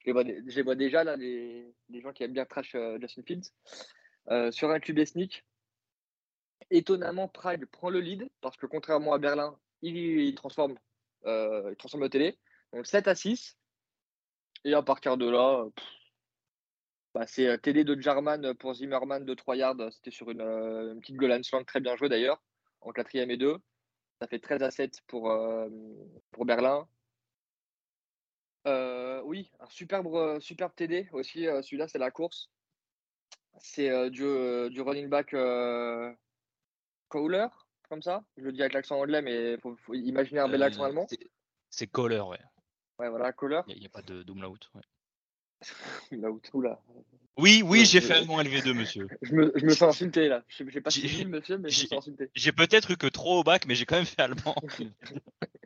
[0.00, 3.52] Je les vois, déjà là, les, gens qui aiment bien trash euh, Justin Fields.
[4.28, 5.44] Euh, sur un QB sneak,
[6.70, 10.78] étonnamment, Prague prend le lead parce que contrairement à Berlin, il, transforme,
[11.26, 12.38] euh, il transforme le télé.
[12.72, 13.56] Donc 7 à 6.
[14.64, 15.66] Et à partir de là,
[17.14, 19.92] bah, c'est TD de Jarman pour Zimmerman de 3 yards.
[19.92, 22.42] C'était sur une, petite goal slant très bien jouée d'ailleurs,
[22.80, 23.56] en quatrième et 2.
[24.20, 25.34] Ça fait 13 à 7 pour,
[26.30, 26.86] pour Berlin.
[28.66, 31.46] Euh, oui, un superbe, euh, superbe TD aussi.
[31.46, 32.50] Euh, celui-là, c'est la course.
[33.58, 34.24] C'est du,
[34.70, 35.34] du running back
[37.08, 37.46] Cowler,
[37.88, 38.22] comme ça.
[38.36, 41.06] Je le dis avec l'accent anglais, mais il faut, imaginer un bel accent allemand.
[41.68, 42.38] C'est Cowler, ouais.
[42.98, 43.60] Ouais, voilà, Cowler.
[43.66, 44.56] Il n'y a, pas de umlaut.
[44.74, 44.82] Ouais.
[46.54, 46.80] oula.
[47.36, 49.08] Oui, oui, j'ai fait allemand LV2, monsieur.
[49.22, 50.42] je, me, je me sens insulté, là.
[50.48, 52.30] J'ai pas suivi, monsieur, mais je me sens insulté.
[52.34, 54.54] J'ai peut-être eu que trop au bac, mais j'ai quand même fait allemand.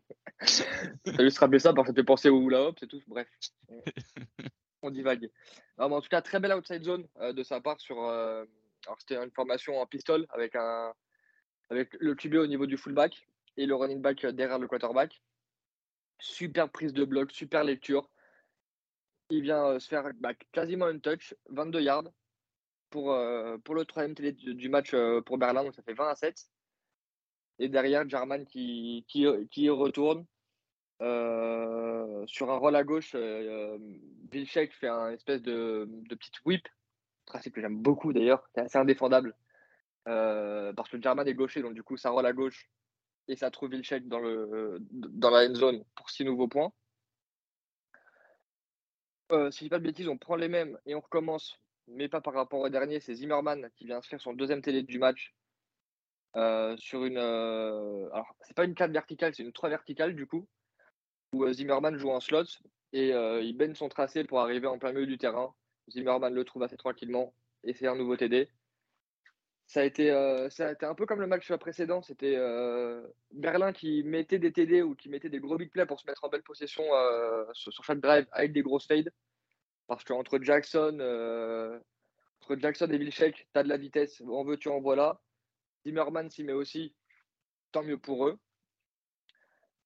[1.05, 3.03] T'as juste rappelé ça parce que ça fait penser au hula hop, c'est tout.
[3.07, 3.29] Bref,
[4.83, 5.31] on divague.
[5.79, 8.03] en tout cas, très belle outside zone euh, de sa part sur.
[8.05, 8.45] Euh,
[8.87, 10.93] alors, c'était une formation en pistol avec, un,
[11.71, 13.27] avec le QB au niveau du fullback
[13.57, 15.23] et le running back derrière le quarterback.
[16.21, 18.11] Super prise de bloc, super lecture.
[19.31, 22.11] Il vient euh, se faire bah, quasiment un touch, 22 yards
[22.91, 23.19] pour,
[23.65, 24.95] pour le troisième télé du match
[25.27, 26.47] pour Berlin, donc ça fait 20 à 7.
[27.59, 30.25] Et derrière, Jarman qui, qui, qui retourne,
[31.05, 33.79] euh, sur un roll à gauche, euh,
[34.33, 36.67] Sheik fait un espèce de, petite whip,
[37.27, 39.37] tracé que j'aime beaucoup d'ailleurs, c'est assez indéfendable.
[40.09, 42.69] Euh, parce que German est gaucher, donc du coup ça roll à gauche.
[43.29, 46.73] et ça trouve Vilchek dans, la end zone pour six nouveaux points.
[49.33, 52.09] Euh, si je dis pas de bêtises, on prend les mêmes et on recommence, mais
[52.09, 53.01] pas par rapport au dernier.
[53.01, 55.35] C'est Zimmerman qui vient inscrire son deuxième télé du match
[56.37, 57.19] euh, sur une.
[57.19, 60.47] Euh, alors, c'est pas une 4 verticale, c'est une 3 verticale du coup,
[61.35, 62.45] où Zimmerman joue en slot
[62.93, 65.55] et il baigne son tracé pour arriver en plein milieu du terrain.
[65.91, 68.49] Zimmerman le trouve assez tranquillement et c'est un nouveau TD
[69.67, 72.03] ça a été, euh, ça a été un peu comme le match précédent.
[72.03, 76.01] C'était euh, Berlin qui mettait des TD ou qui mettait des gros big plays pour
[76.01, 79.11] se mettre en belle possession euh, sur, chaque drive avec des grosses fades.
[79.87, 80.99] Parce qu'entre Jackson,
[82.41, 84.23] entre Jackson et Vilchek, tu as de la vitesse.
[84.23, 85.21] En veux, tu en voilà.
[85.87, 86.95] Zimmerman s'y met aussi.
[87.73, 88.39] Tant mieux pour eux.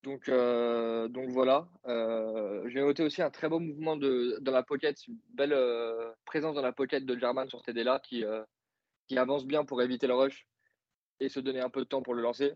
[0.04, 1.68] Donc, donc voilà.
[2.66, 5.56] J'ai noté aussi un très beau mouvement dans la pocket, une belle
[6.24, 8.24] présence dans la pocket de German sur TD là qui
[9.08, 10.46] qui avance bien pour éviter le rush
[11.18, 12.52] et se donner un peu de temps pour le lancer.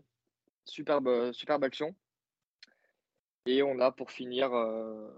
[0.65, 1.93] Superbe, superbe action.
[3.45, 5.09] Et on a pour finir euh,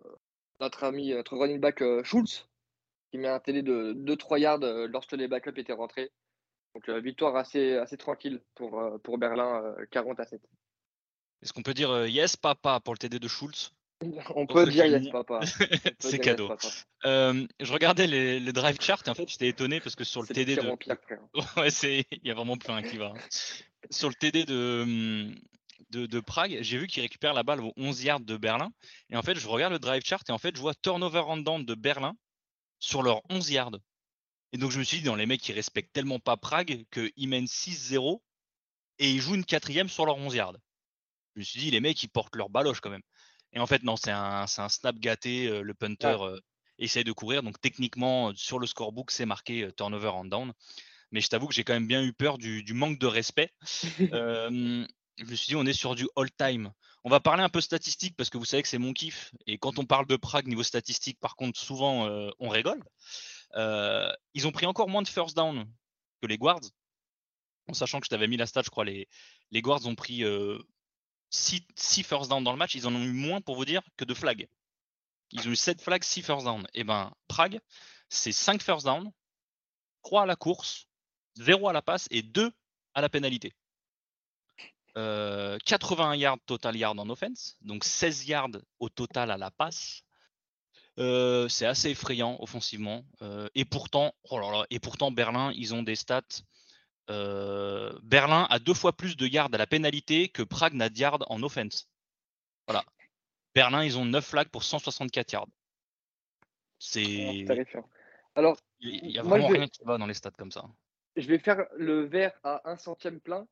[0.60, 2.48] notre ami, notre running back euh, Schultz,
[3.12, 6.12] qui met un télé de 2-3 yards euh, lorsque les backups étaient rentrés.
[6.74, 10.42] Donc victoire assez, assez tranquille pour, pour Berlin, 40 à 7.
[11.46, 13.72] Est-ce qu'on peut dire yes papa pour le TD de Schultz?
[14.36, 15.42] On peut dire yes, papa.
[16.00, 16.52] c'est cadeau.
[17.06, 20.28] Euh, je regardais les, drive charts et en fait, j'étais étonné parce que sur le
[20.28, 20.62] TD de.
[21.60, 22.06] ouais, c'est.
[22.12, 23.14] Il y a vraiment plein qui va.
[23.16, 23.20] Hein.
[23.92, 25.36] Sur le TD de,
[25.92, 28.72] de, Prague, j'ai vu qu'il récupère la balle aux 11 yards de Berlin.
[29.12, 31.38] Et en fait, je regarde le drive chart et en fait, je vois turnover and
[31.38, 32.16] down de Berlin
[32.80, 33.78] sur leurs 11 yards.
[34.52, 37.30] Et donc, je me suis dit, dans les mecs qui respectent tellement pas Prague qu'ils
[37.30, 38.20] mènent 6-0
[38.98, 40.58] et ils jouent une quatrième sur leurs 11 yards.
[41.36, 43.04] Je me suis dit, les mecs, ils portent leur baloche quand même.
[43.56, 45.48] Et en fait, non, c'est un, un, snap gâté.
[45.48, 46.40] Euh, le punter euh,
[46.78, 47.42] essaye de courir.
[47.42, 50.54] Donc, techniquement, sur le scorebook, c'est marqué euh, turnover and down.
[51.12, 53.54] Mais je t'avoue que j'ai quand même bien eu peur du, manque de respect.
[54.00, 56.72] je me suis dit, on est sur du all-time.
[57.06, 59.32] On va parler un peu statistique parce que vous savez que c'est mon kiff.
[59.48, 62.10] Et quand on parle de Prague niveau statistique, par contre, souvent,
[62.40, 62.84] on rigole.
[63.54, 65.66] ils ont pris encore moins de first down
[66.22, 66.66] que les guards.
[67.68, 69.08] En sachant que je t'avais mis la stat, je crois, les,
[69.52, 70.24] les guards ont pris
[71.36, 74.06] 6, first down dans le match, ils en ont eu moins pour vous dire que
[74.06, 74.48] de flags.
[75.32, 76.64] Ils ont eu 7 flags, 6 first down.
[76.74, 77.60] Et eh ben Prague,
[78.10, 79.12] c'est 5 first down,
[80.04, 80.88] 3 à la course,
[81.38, 82.52] 0 à la passe et 2
[82.94, 83.54] à la pénalité.
[84.96, 90.04] 81 euh, yards total yards en offense, donc 16 yards au total à la passe.
[90.98, 93.04] Euh, c'est assez effrayant offensivement.
[93.22, 96.22] Euh, et pourtant, oh et pourtant Berlin, ils ont des stats
[97.08, 101.30] Berlin a deux fois plus de yards à la pénalité que Prague n'a de yards
[101.32, 101.90] en offense.
[102.68, 102.84] Voilà.
[103.54, 105.48] Berlin, ils ont 9 flags pour 164 yards.
[106.80, 107.46] C'est.
[108.36, 110.66] Alors, il n'y a vraiment rien qui va dans les stats comme ça.
[111.16, 113.48] Je vais faire le vert à un centième plein.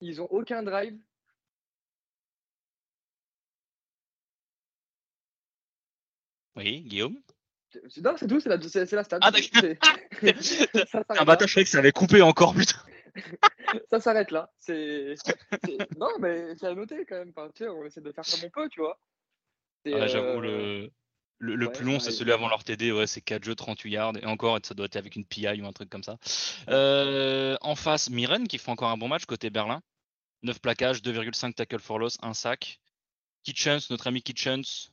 [0.00, 0.98] Ils ont aucun drive.
[6.56, 7.22] Oui, Guillaume?
[8.02, 9.18] Non, c'est tout, c'est la, c'est, la stat.
[9.20, 9.62] Ah, d'accord.
[11.08, 12.78] un bâtard, je croyais que ça avait coupé encore, putain.
[13.90, 14.50] ça s'arrête là.
[14.58, 15.14] C'est,
[15.98, 17.32] Non, mais c'est à noter quand même.
[17.36, 18.98] Enfin, tu sais, on essaie de faire comme on peut, tu vois.
[19.86, 20.90] Ah, j'avoue, le,
[21.38, 22.92] le, le plus long, c'est celui avant leur TD.
[22.92, 24.16] Ouais, c'est 4 jeux, 38 yards.
[24.18, 26.18] Et encore, ça doit être avec une PI ou un truc comme ça.
[26.68, 29.82] Euh, en face, Miren qui fait encore un bon match côté Berlin.
[30.42, 32.80] 9 plaquages, 2,5 tackle for loss, 1 sac.
[33.42, 34.90] Kitchens, notre ami Kitchens.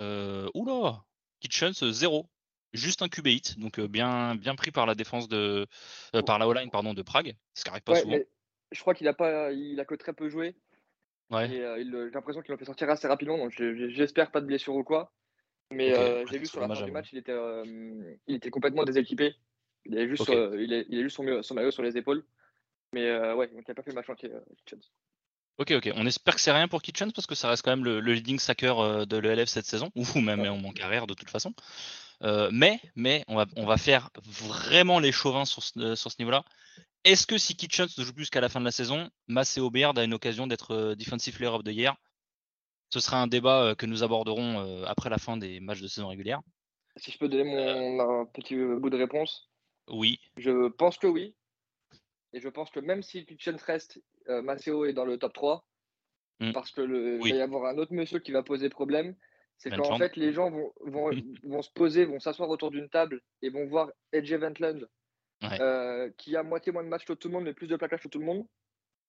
[0.00, 1.04] Euh, oula,
[1.40, 2.28] Kitchens, 0.
[2.72, 5.66] Juste un QB hit, donc bien, bien pris par la défense de.
[6.24, 8.18] par la O-line pardon, de Prague, ce qui n'arrive pas souvent.
[8.70, 10.54] Je crois qu'il a pas, il a que très peu joué.
[11.30, 11.48] Ouais.
[11.48, 15.12] j'ai l'impression qu'il l'a fait sortir assez rapidement, donc j'espère pas de blessure ou quoi.
[15.72, 15.92] Mais
[16.30, 17.36] j'ai vu sur la fin du match, il était,
[18.28, 19.34] il était complètement déséquipé.
[19.86, 22.24] Il a juste, il, est, il juste son, son, maillot sur les épaules.
[22.92, 24.88] Mais ouais, donc il n'a pas fait le match entier, Kitchens.
[25.60, 25.92] Ok, ok.
[25.94, 28.38] On espère que c'est rien pour Kitchens parce que ça reste quand même le, leading
[28.38, 31.52] sacker euh, de l'ELF cette saison, ou même en mon carrière de toute façon.
[32.22, 36.10] Euh, mais, mais on va, on va faire vraiment les chauvins sur ce, euh, sur
[36.10, 36.46] ce niveau-là.
[37.04, 39.98] Est-ce que si Kitchens ne joue plus qu'à la fin de la saison, Maceo Beard
[39.98, 41.94] a une occasion d'être Defensive Player of the Year?
[42.88, 46.40] Ce sera un débat que nous aborderons après la fin des matchs de saison régulière.
[46.96, 49.48] Si je peux donner mon petit bout de réponse
[49.88, 50.20] Oui.
[50.36, 51.34] Je pense que oui.
[52.32, 55.64] Et je pense que même si Kitchens reste, euh, Maceo est dans le top 3
[56.40, 56.52] mm.
[56.52, 59.16] parce que le, va y avoir un autre monsieur qui va poser problème.
[59.58, 61.10] C'est qu'en fait, les gens vont, vont,
[61.44, 64.86] vont se poser, vont s'asseoir autour d'une table et vont voir Edge Ventland
[65.42, 68.02] euh, qui a moitié moins de matchs que tout le monde, mais plus de plaquages
[68.02, 68.46] que tout le monde.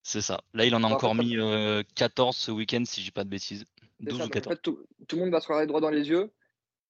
[0.04, 0.42] C'est ça.
[0.54, 1.36] Là, il en a encore mis
[1.96, 3.66] 14 euh, ce week-end, si je dis pas de bêtises.
[4.00, 4.58] 12 ou 14.
[4.62, 6.32] tout, le monde va se regarder droit dans les yeux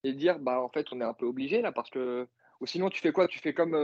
[0.03, 2.27] et dire bah en fait, on est un peu obligé là parce que.
[2.62, 3.28] Ou sinon, tu fais quoi?
[3.28, 3.76] Tu fais comme,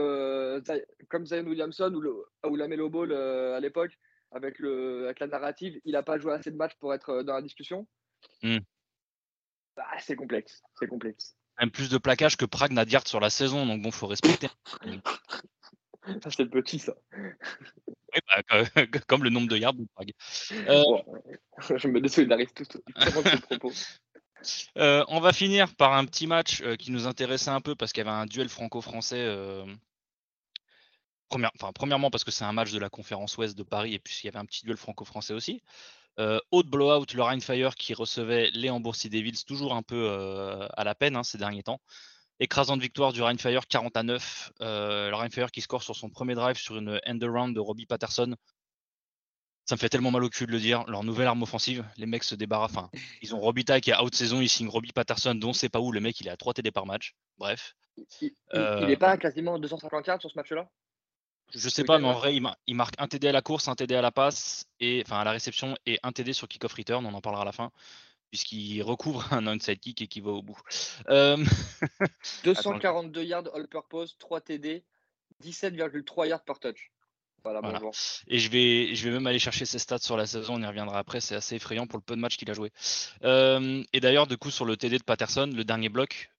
[1.08, 2.14] comme Zion Williamson ou, le,
[2.46, 3.98] ou la Melo Ball à l'époque
[4.32, 7.34] avec, le, avec la narrative, il n'a pas joué assez de matchs pour être dans
[7.34, 7.86] la discussion.
[8.42, 8.58] Mmh.
[9.76, 10.62] Bah, c'est complexe.
[10.78, 11.36] C'est complexe.
[11.60, 14.48] Même plus de plaquage que Prague Nadiart sur la saison, donc bon, faut respecter.
[16.30, 16.94] c'est petit, ça.
[17.16, 20.12] Oui, bah, comme le nombre de yards de Prague.
[20.52, 20.82] Euh,
[21.76, 23.72] je me désolidarise tout, tout, tout propos.
[24.76, 27.92] Euh, on va finir par un petit match euh, qui nous intéressait un peu parce
[27.92, 29.20] qu'il y avait un duel franco-français.
[29.20, 29.64] Euh,
[31.74, 34.26] premièrement parce que c'est un match de la conférence Ouest de Paris et puis il
[34.26, 35.62] y avait un petit duel franco-français aussi.
[36.50, 40.08] haute blowout, le Rheinfire qui recevait les Hambourg Devils, toujours un peu
[40.74, 41.80] à la peine hein, ces derniers temps.
[42.40, 44.52] Écrasante victoire du Rheinfire 40 à 9.
[44.60, 48.34] le Rheinfire qui score sur son premier drive sur une end around de Robbie Patterson
[49.68, 50.82] ça me fait tellement mal au cul de le dire.
[50.88, 52.70] Leur nouvelle arme offensive, les mecs se débarrassent.
[52.74, 52.88] Enfin,
[53.20, 55.92] ils ont Robita qui est out saison, ils signent Robbie Patterson, dont c'est pas où.
[55.92, 57.14] Le mec, il est à 3 TD par match.
[57.36, 57.76] Bref.
[57.98, 60.70] Il, n'est est euh, pas quasiment 250 yards sur ce match-là?
[61.54, 63.94] Je sais pas, mais en vrai, il, marque un TD à la course, un TD
[63.94, 67.04] à la passe, et enfin à la réception, et un TD sur kick-off return.
[67.04, 67.70] On en parlera à la fin
[68.30, 70.58] puisqu'il recouvre un onside kick et qui va au bout.
[72.44, 74.84] 242 euh, yards all-purpose, 3 TD,
[75.42, 76.90] 17,3 yards par touch.
[78.26, 80.66] Et je vais, je vais même aller chercher ses stats sur la saison, on y
[80.66, 82.70] reviendra après, c'est assez effrayant pour le peu de matchs qu'il a joué.
[83.24, 86.30] Euh, et d'ailleurs, du coup, sur le TD de Patterson, le dernier bloc,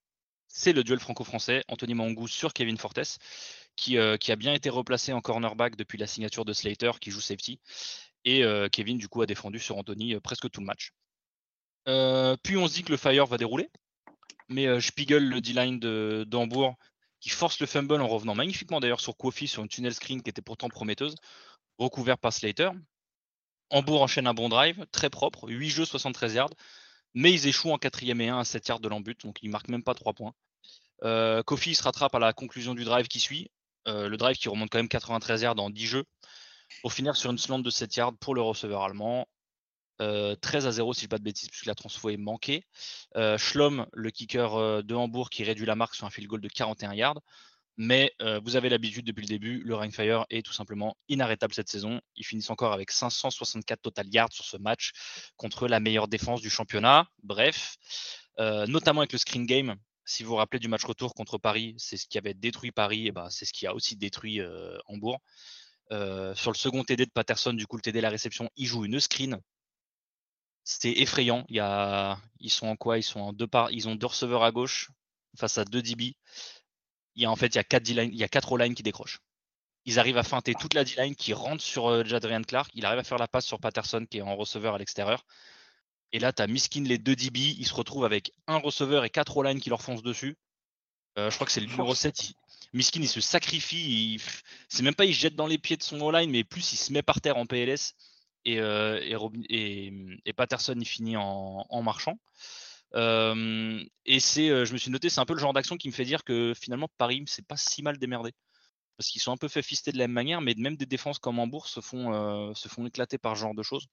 [0.47, 3.20] c'est le duel franco-français, Anthony Mangou sur Kevin Fortes,
[3.76, 7.12] qui, euh, qui, a bien été replacé en cornerback depuis la signature de Slater, qui
[7.12, 7.60] joue safety.
[8.26, 10.91] Et euh, Kevin, du coup, a défendu sur Anthony presque tout le match.
[12.43, 13.70] puis on se dit que le Fire va dérouler,
[14.50, 15.80] mais Spiegel, le D-line
[16.26, 16.76] d'Hambourg,
[17.20, 20.30] qui force le fumble en revenant magnifiquement d'ailleurs sur Kofi sur une tunnel screen qui
[20.30, 21.16] était pourtant prometteuse,
[21.78, 22.70] recouvert par Slater.
[23.70, 26.50] Hambourg enchaîne un bon drive, très propre, 8 jeux, 73 yards,
[27.14, 29.70] mais ils échouent en 4 et 1 à 7 yards de l'embut, donc ils marquent
[29.70, 30.34] même pas 3 points.
[31.04, 33.52] Euh, Kofi se rattrape à la conclusion du drive qui suit,
[33.88, 36.06] euh, le drive qui remonte quand même 93 yards en 10 jeux,
[36.82, 39.28] pour finir sur une slant de 7 yards pour le receveur allemand.
[40.00, 42.64] 13 euh, à 0 si je ne pas de bêtises, puisque la transfo est manquée.
[43.18, 43.38] Euh,
[43.93, 46.93] le kicker euh, de Hambourg, qui réduit la marque sur un field goal de 41
[46.93, 47.20] yards.
[47.82, 48.12] Mais
[48.43, 52.02] vous avez l'habitude depuis le début, le Rheinfire est tout simplement inarrêtable cette saison.
[52.18, 54.91] Ils finissent encore avec 564 total yards sur ce match
[55.38, 57.08] contre la meilleure défense du championnat.
[57.24, 57.78] Bref,
[58.38, 59.78] notamment avec le screen game.
[60.04, 63.08] Si vous vous rappelez du match retour contre Paris, c'est ce qui avait détruit Paris,
[63.08, 64.41] et ben, c'est ce qui a aussi détruit
[64.88, 65.22] Hambourg.
[65.89, 69.00] sur le second TD de Patterson, du coup le TD la réception, il joue une
[69.00, 69.39] screen
[70.70, 71.46] c'était effrayant.
[71.50, 73.00] Il y a, ils sont en quoi?
[73.00, 74.92] Ils sont en deux par, ils ont deux receveurs à gauche
[75.36, 76.16] face à deux DB.
[77.16, 78.84] Il y a en fait il y a quatre il y a quatre O-line qui
[78.84, 79.20] décrochent.
[79.86, 82.70] Ils arrivent à feinter toute la D-line qui rentre sur euh, Jadrian Clark.
[82.76, 85.26] Il arrive à faire la passe sur Patterson qui est en receveur à l'extérieur.
[86.12, 87.40] Et là, tu as Miskin les deux DB.
[87.40, 90.38] Ils se retrouvent avec un receveur et quatre O-line qui leur foncent dessus.
[91.18, 92.34] Euh, je crois que c'est le numéro 7.
[92.74, 94.22] Miskin, il se sacrifie.
[94.68, 96.94] C'est même pas il jette dans les pieds de son O-line, mais plus il se
[96.94, 97.96] met par terre en PLS
[98.46, 99.00] et, euh,
[99.50, 102.18] et, Patterson finit en, marchant.
[102.94, 105.94] et c'est, euh, je me suis noté, c'est un peu le genre d'action qui me
[105.94, 108.32] fait dire que finalement Paris c'est pas si mal démerdé
[108.98, 111.20] parce qu'ils sont un peu fait fister de la même manière, mais même des défenses
[111.20, 113.88] comme Hambourg se font, euh, se font éclater par ce genre de choses.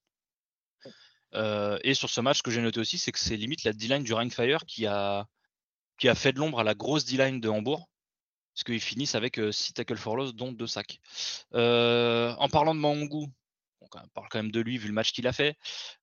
[1.84, 4.02] et sur ce match, ce que j'ai noté aussi, c'est que c'est limite la D-line
[4.02, 5.26] du Rheinfire qui a,
[5.98, 7.88] qui a fait de l'ombre à la grosse D-line de Hambourg,
[8.54, 10.98] parce qu'ils finissent avec 6 tackles for loss, dont 2 sacs.
[11.52, 13.28] en parlant de Mangou,
[13.94, 15.56] on parle quand même de lui vu le match qu'il a fait.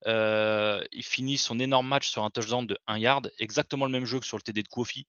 [0.08, 4.06] Euh, il finit son énorme match sur un touchdown de 1 yard, exactement le même
[4.06, 5.08] jeu que sur le TD de Kofi.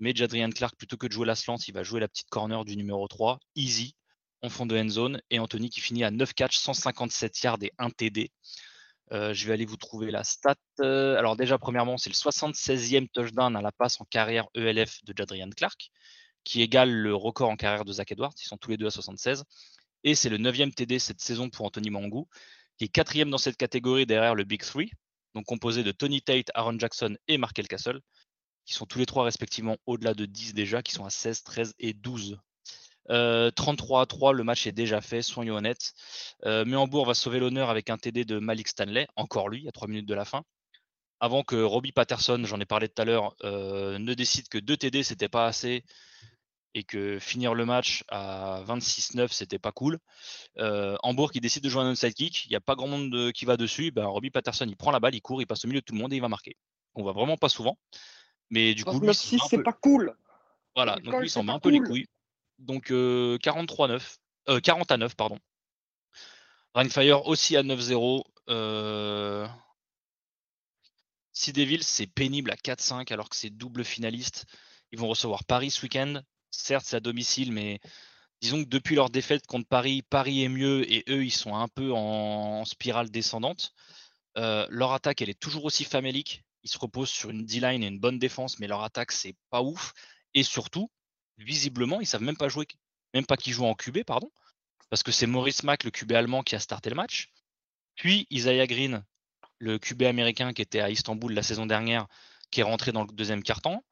[0.00, 2.64] Mais Jadrian Clark, plutôt que de jouer la slant, il va jouer la petite corner
[2.64, 3.94] du numéro 3, easy,
[4.42, 5.20] en fond de end zone.
[5.30, 8.30] Et Anthony qui finit à 9 catch, 157 yards et 1 TD.
[9.12, 10.56] Euh, je vais aller vous trouver la stat.
[10.80, 15.14] Euh, alors déjà, premièrement, c'est le 76e touchdown à la passe en carrière ELF de
[15.16, 15.90] Jadrian Clark,
[16.42, 18.34] qui égale le record en carrière de Zach Edwards.
[18.42, 19.44] Ils sont tous les deux à 76.
[20.04, 22.28] Et c'est le 9e TD cette saison pour Anthony Mangou,
[22.78, 24.90] qui est quatrième dans cette catégorie derrière le Big Three,
[25.34, 28.00] donc composé de Tony Tate, Aaron Jackson et Markel Castle,
[28.66, 31.74] qui sont tous les trois respectivement au-delà de 10 déjà, qui sont à 16, 13
[31.78, 32.38] et 12.
[33.06, 35.92] 33 euh, à 3, le match est déjà fait, soyons honnêtes.
[36.46, 40.08] Euh, va sauver l'honneur avec un TD de Malik Stanley, encore lui, à 3 minutes
[40.08, 40.42] de la fin.
[41.20, 44.76] Avant que Robbie Patterson, j'en ai parlé tout à l'heure, euh, ne décide que 2
[44.76, 45.84] TD, c'était pas assez
[46.74, 49.98] et que finir le match à 26-9, c'était pas cool.
[50.58, 53.32] Euh, Hambourg qui décide de jouer un onside kick, il n'y a pas grand monde
[53.32, 53.92] qui va dessus.
[53.92, 55.94] Ben, Robbie Patterson, il prend la balle, il court, il passe au milieu de tout
[55.94, 56.56] le monde et il va marquer.
[56.94, 57.78] On voit vraiment pas souvent.
[58.50, 60.14] Mais du coup, lui, c'est pas cool.
[60.74, 62.06] Voilà, donc lui, il s'en met un peu les couilles.
[62.58, 64.16] Donc 43-9,
[64.48, 65.38] euh, 40 à 9, pardon.
[66.74, 68.24] Rainfire aussi à 9-0.
[68.50, 69.46] Euh...
[71.48, 74.44] Devils, c'est pénible à 4-5 alors que c'est double finaliste.
[74.92, 76.22] Ils vont recevoir Paris ce week-end
[76.54, 77.80] certes, c'est à domicile, mais
[78.40, 81.68] disons que depuis leur défaite contre Paris, Paris est mieux et eux, ils sont un
[81.68, 83.72] peu en, spirale descendante.
[84.36, 86.44] Euh, leur attaque, elle est toujours aussi famélique.
[86.62, 89.62] Ils se reposent sur une D-line et une bonne défense, mais leur attaque, c'est pas
[89.62, 89.92] ouf.
[90.34, 90.90] Et surtout,
[91.38, 92.66] visiblement, ils savent même pas jouer,
[93.12, 94.30] même pas qui jouent en QB, pardon,
[94.90, 97.30] parce que c'est Maurice Mack, le QB allemand, qui a starté le match.
[97.94, 99.04] Puis Isaiah Green,
[99.58, 102.06] le QB américain qui était à Istanbul la saison dernière,
[102.50, 103.84] qui est rentré dans le deuxième quart-temps.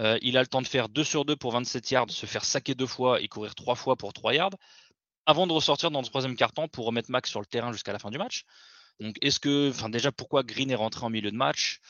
[0.00, 2.44] Euh, il a le temps de faire 2 sur 2 pour 27 yards, se faire
[2.44, 4.56] saquer deux fois et courir trois fois pour 3 yards,
[5.26, 7.98] avant de ressortir dans le troisième quart-temps pour remettre Max sur le terrain jusqu'à la
[7.98, 8.44] fin du match.
[9.00, 11.80] Donc, est-ce que, enfin, déjà, pourquoi Green est rentré en milieu de match?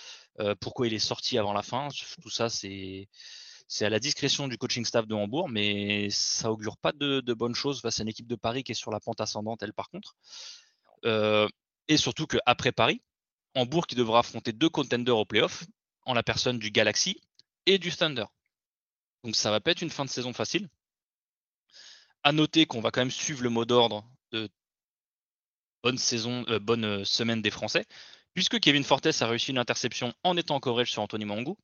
[0.40, 1.88] Euh, Pourquoi il est sorti avant la fin?
[2.22, 3.08] Tout ça, c'est
[3.66, 7.54] c'est à la discrétion du coaching staff de Hambourg, mais ça augure pas de, bonnes
[7.54, 9.88] choses face à une équipe de Paris qui est sur la pente ascendante, elle, par
[9.90, 10.16] contre.
[11.06, 11.48] Euh,
[11.88, 13.02] et surtout qu'après Paris,
[13.54, 15.64] Hambourg qui devra affronter deux contenders au playoff,
[16.06, 17.20] en la personne du Galaxy
[17.66, 18.26] et du Thunder.
[19.24, 20.68] Donc ça va pas être une fin de saison facile.
[22.22, 24.48] À noter qu'on va quand même suivre le mot d'ordre de
[25.84, 27.84] bonne saison, euh, bonne euh, semaine des Français,
[28.32, 31.58] puisque Kevin Fortes a réussi une interception en étant en coverage sur Anthony Mangou.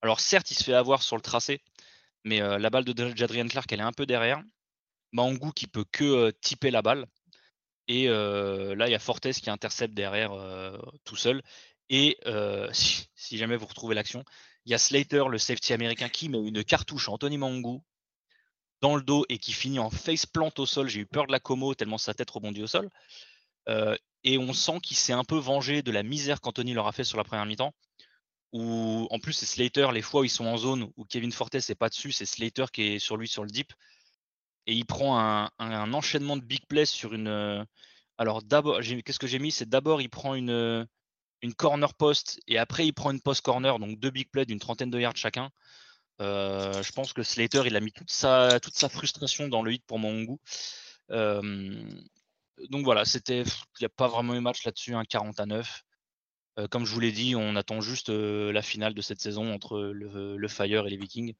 [0.00, 1.60] Alors certes, il se fait avoir sur le tracé,
[2.24, 4.42] mais euh, la balle de Jadrian Clark, elle est un peu derrière.
[5.12, 7.06] Mangou qui peut que typer la balle.
[7.86, 10.32] Et là, il y a Fortes qui intercepte derrière
[11.04, 11.42] tout seul.
[11.88, 12.18] Et
[12.72, 14.24] si, jamais vous retrouvez l'action,
[14.66, 17.82] il y a Slater, le safety américain, qui met une cartouche à Anthony Mangou
[18.80, 20.88] dans le dos et qui finit en face plant au sol.
[20.88, 22.90] J'ai eu peur de la Como tellement sa tête rebondit au sol.
[23.68, 26.92] Euh, et on sent qu'il s'est un peu vengé de la misère qu'Anthony leur a
[26.92, 27.74] fait sur la première mi-temps.
[28.52, 31.68] Où en plus c'est Slater, les fois où ils sont en zone où Kevin Fortes
[31.68, 33.72] n'est pas dessus, c'est Slater qui est sur lui sur le deep.
[34.66, 37.28] Et il prend un, enchaînement de big plays sur une.
[37.28, 37.64] Euh,
[38.16, 39.50] alors d'abord, qu'est-ce que j'ai mis?
[39.50, 40.86] C'est d'abord il prend une,
[41.44, 44.58] une corner post et après il prend une post corner, donc deux big plays d'une
[44.58, 45.50] trentaine de yards chacun.
[46.22, 49.74] Euh, je pense que Slater il a mis toute sa, toute sa frustration dans le
[49.74, 50.40] hit pour mon goût.
[51.10, 51.84] Euh,
[52.70, 55.82] donc voilà, c'était, il n'y a pas vraiment eu match là-dessus, un 40 à 9.
[56.60, 59.78] Euh, comme je vous l'ai dit, on attend juste la finale de cette saison entre
[59.78, 61.34] le, Fire et les Vikings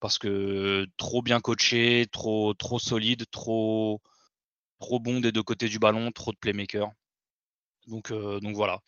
[0.00, 4.00] parce que trop bien coaché, trop, trop solide, trop,
[4.80, 6.90] trop bon des deux côtés du ballon, trop de playmakers.
[7.88, 8.80] Donc, donc voilà.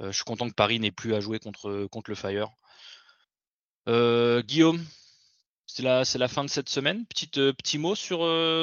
[0.00, 2.48] je suis content que Paris n'ait plus à jouer contre, contre le Fire.
[3.86, 4.84] Guillaume,
[5.66, 7.06] c'est la, la, fin de cette semaine.
[7.06, 8.18] Petite, petit mot sur,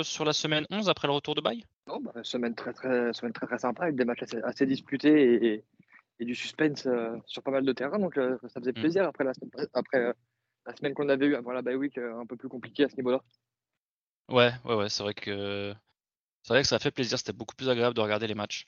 [0.05, 3.33] sur la semaine 11 après le retour de bail non, bah, semaine, très, très, semaine
[3.33, 5.63] très très sympa avec des matchs assez, disputés et,
[6.19, 6.87] et, du suspense
[7.25, 7.99] sur pas mal de terrains.
[7.99, 8.81] Donc ça faisait mmh.
[8.81, 9.31] plaisir après la,
[9.73, 10.13] après,
[10.67, 12.95] la semaine qu'on avait eue avant la bye week un peu plus compliqué à ce
[12.97, 13.21] niveau-là.
[14.29, 15.73] Ouais, ouais, ouais, c'est vrai que
[16.47, 18.67] c'est vrai que ça fait plaisir, c'était beaucoup plus agréable de regarder les matchs.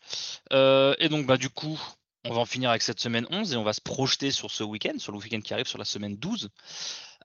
[0.52, 1.80] Euh, et donc, bah, du coup,
[2.26, 4.64] on va en finir avec cette semaine 11 et on va se projeter sur ce
[4.66, 6.50] week-end, sur le week-end qui arrive, sur la semaine 12,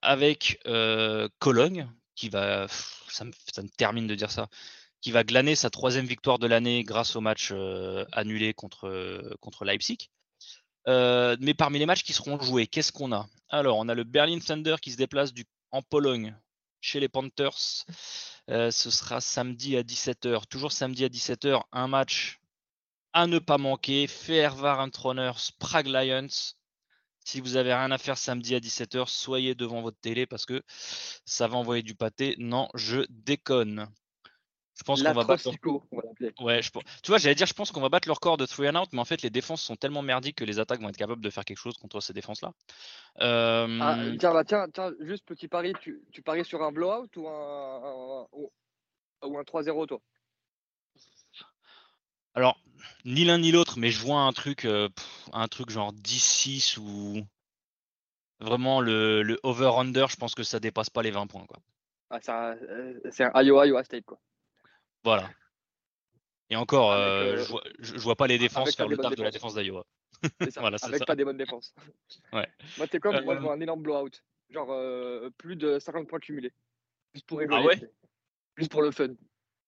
[0.00, 2.68] avec euh, Cologne, qui va,
[3.08, 3.32] ça me,
[3.76, 4.46] termine de dire ça,
[5.00, 8.88] qui va glaner sa troisième victoire de l'année grâce au match euh, annulé contre,
[9.64, 10.08] Leipzig.
[10.86, 13.26] mais parmi les matchs qui seront joués, qu'est-ce qu'on a?
[13.48, 15.32] Alors, on a le Berlin Thunder qui se déplace
[15.72, 16.36] en Pologne
[16.84, 17.86] chez les Panthers.
[18.50, 20.46] Euh, ce sera samedi à 17h.
[20.48, 22.40] Toujours samedi à 17h, un match
[23.14, 24.06] à ne pas manquer.
[24.06, 26.28] Fairvarentroners, Prague Lions.
[27.24, 30.62] Si vous avez rien à faire samedi à 17h, soyez devant votre télé parce que
[31.24, 32.36] ça va envoyer du pâté.
[32.38, 33.88] Non, je déconne.
[34.76, 35.48] Je pense qu'on va battre.
[36.40, 36.70] Ouais, je...
[37.02, 38.88] Tu vois, j'allais dire, je pense qu'on va battre leur corps de 3 and out,
[38.92, 41.30] mais en fait, les défenses sont tellement merdiques que les attaques vont être capables de
[41.30, 42.52] faire quelque chose contre ces défenses-là.
[43.20, 43.78] Euh...
[43.80, 47.28] Ah, tiens, bah, tiens, tiens, juste petit pari, tu, tu paries sur un blowout ou
[47.28, 50.00] un, ou, un 3-0, toi?
[52.34, 52.60] Alors,
[53.04, 54.88] ni l'un ni l'autre, mais je vois un truc, euh,
[55.32, 57.24] un truc genre 10-6 ou
[58.40, 61.46] vraiment le, le over-under, je pense que ça dépasse pas les 20 points.
[61.46, 61.58] Quoi.
[62.10, 64.18] Ah, euh, c'est un Iowa, Iowa State, quoi.
[65.04, 65.30] Voilà.
[66.50, 69.54] Et encore, euh, euh, je, vois, pas les défenses faire le taf de la défense
[69.54, 69.86] d'Iowa.
[70.56, 71.74] voilà, avec pas des bonnes défenses.
[72.32, 72.48] ouais.
[72.78, 74.10] Moi, t'es comme, moi, je vois un énorme blowout.
[74.50, 74.68] Genre
[75.38, 76.52] plus de 50 points cumulés.
[77.14, 77.80] Juste pour Ah ouais?
[78.56, 79.08] Juste pour le fun.
[79.08, 79.18] De toute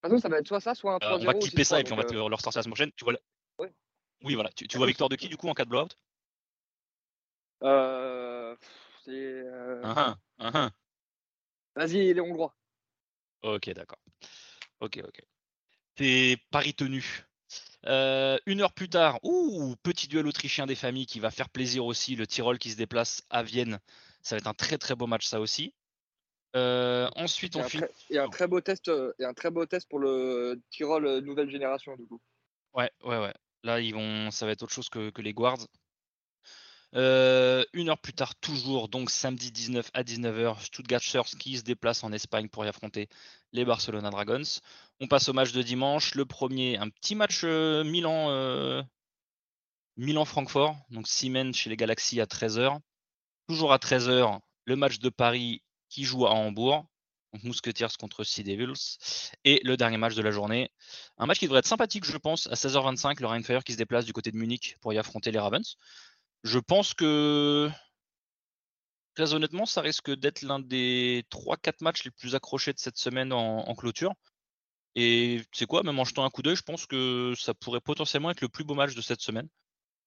[0.03, 1.93] façon, ça va être soit ça, soit un 3 On va clipper ça et puis
[1.93, 2.93] on va te leur sortir la semaine prochaine.
[2.97, 3.15] Tu vois
[3.59, 3.73] ouais.
[4.23, 4.51] Oui, voilà.
[4.51, 5.89] Tu, tu vois victoire de qui du coup en cas de blowout?
[7.63, 8.55] Euh,
[9.05, 9.11] C'est.
[9.13, 9.83] Euh...
[9.83, 10.71] Uh -huh.
[11.75, 12.55] Vas-y, les Hongrois.
[13.43, 13.99] Ok, d'accord.
[14.81, 15.21] Ok, ok.
[15.97, 17.25] C'est Paris tenu.
[17.87, 21.87] Euh, une heure plus tard, ouh, petit duel autrichien des familles qui va faire plaisir
[21.87, 22.17] aussi.
[22.17, 23.79] Le Tyrol qui se déplace à Vienne.
[24.23, 25.73] Ça va être un très très beau match ça aussi.
[26.57, 27.91] Euh, ensuite, on fait.
[28.11, 31.51] Et un très beau test, euh, et un très beau test pour le Tyrol nouvelle
[31.51, 32.21] génération du coup.
[32.75, 33.35] Ouais, ouais, ouais.
[33.63, 35.67] Là, ils vont, ça va être autre chose que, les Guards.
[36.97, 42.03] Une heure plus tard, toujours, donc samedi 19 à 19h, Stuttgart Surfs qui se déplace
[42.03, 43.09] en Espagne pour y affronter
[43.53, 44.43] les Barcelona Dragons.
[45.01, 46.15] On passe au match de dimanche.
[46.15, 48.85] Le premier, un petit match Milan,
[49.97, 52.81] Milan-Francfort, donc Siemens chez les Galaxies à 13h.
[53.47, 56.87] Toujours à 13h, le match de Paris qui joue à Hambourg.
[57.33, 58.97] Donc Musketeers contre Sea Devils.
[59.45, 60.71] Et le dernier match de la journée.
[61.19, 64.07] Un match qui devrait être sympathique, je pense, à 16h25, le Rheinfire qui se déplace
[64.07, 65.77] du côté de Munich pour y affronter les Ravens.
[66.47, 67.69] Je pense que,
[69.17, 73.33] très honnêtement, ça risque d'être l'un des 3-4 matchs les plus accrochés de cette semaine
[73.33, 74.13] en, clôture.
[74.95, 78.31] Et c'est quoi, même en jetant un coup d'œil, je pense que ça pourrait potentiellement
[78.31, 79.49] être le plus beau match de cette semaine.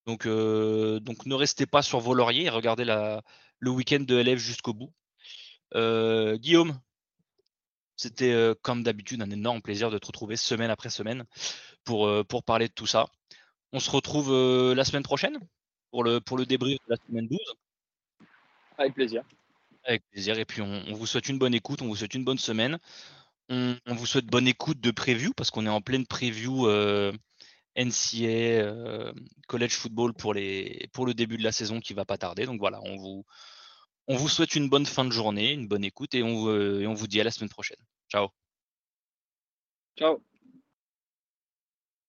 [0.05, 4.39] Donc, euh, donc ne restez pas sur vos lauriers et regardez le week-end de LF
[4.39, 4.93] jusqu'au bout.
[5.75, 6.79] Euh, Guillaume,
[7.97, 11.25] c'était euh, comme d'habitude un énorme plaisir de te retrouver semaine après semaine
[11.83, 13.07] pour parler de tout ça.
[13.73, 14.33] On se retrouve
[14.73, 15.37] la semaine prochaine
[15.91, 17.39] pour le, pour le débrief de la semaine 12.
[18.77, 19.23] Avec plaisir.
[19.83, 20.37] Avec plaisir.
[20.39, 22.79] Et puis on, vous souhaite une bonne écoute, on vous souhaite une bonne semaine.
[23.49, 26.67] On, vous souhaite bonne écoute de preview parce qu'on est en pleine preview
[27.75, 29.13] NCA euh,
[29.47, 32.45] college football pour, les, pour le début de la saison qui va pas tarder.
[32.45, 33.25] Donc voilà, on vous,
[34.07, 36.93] on vous souhaite une bonne fin de journée, une bonne écoute et on, et on
[36.93, 37.79] vous dit à la semaine prochaine.
[38.11, 38.29] Ciao.
[39.97, 40.21] Ciao.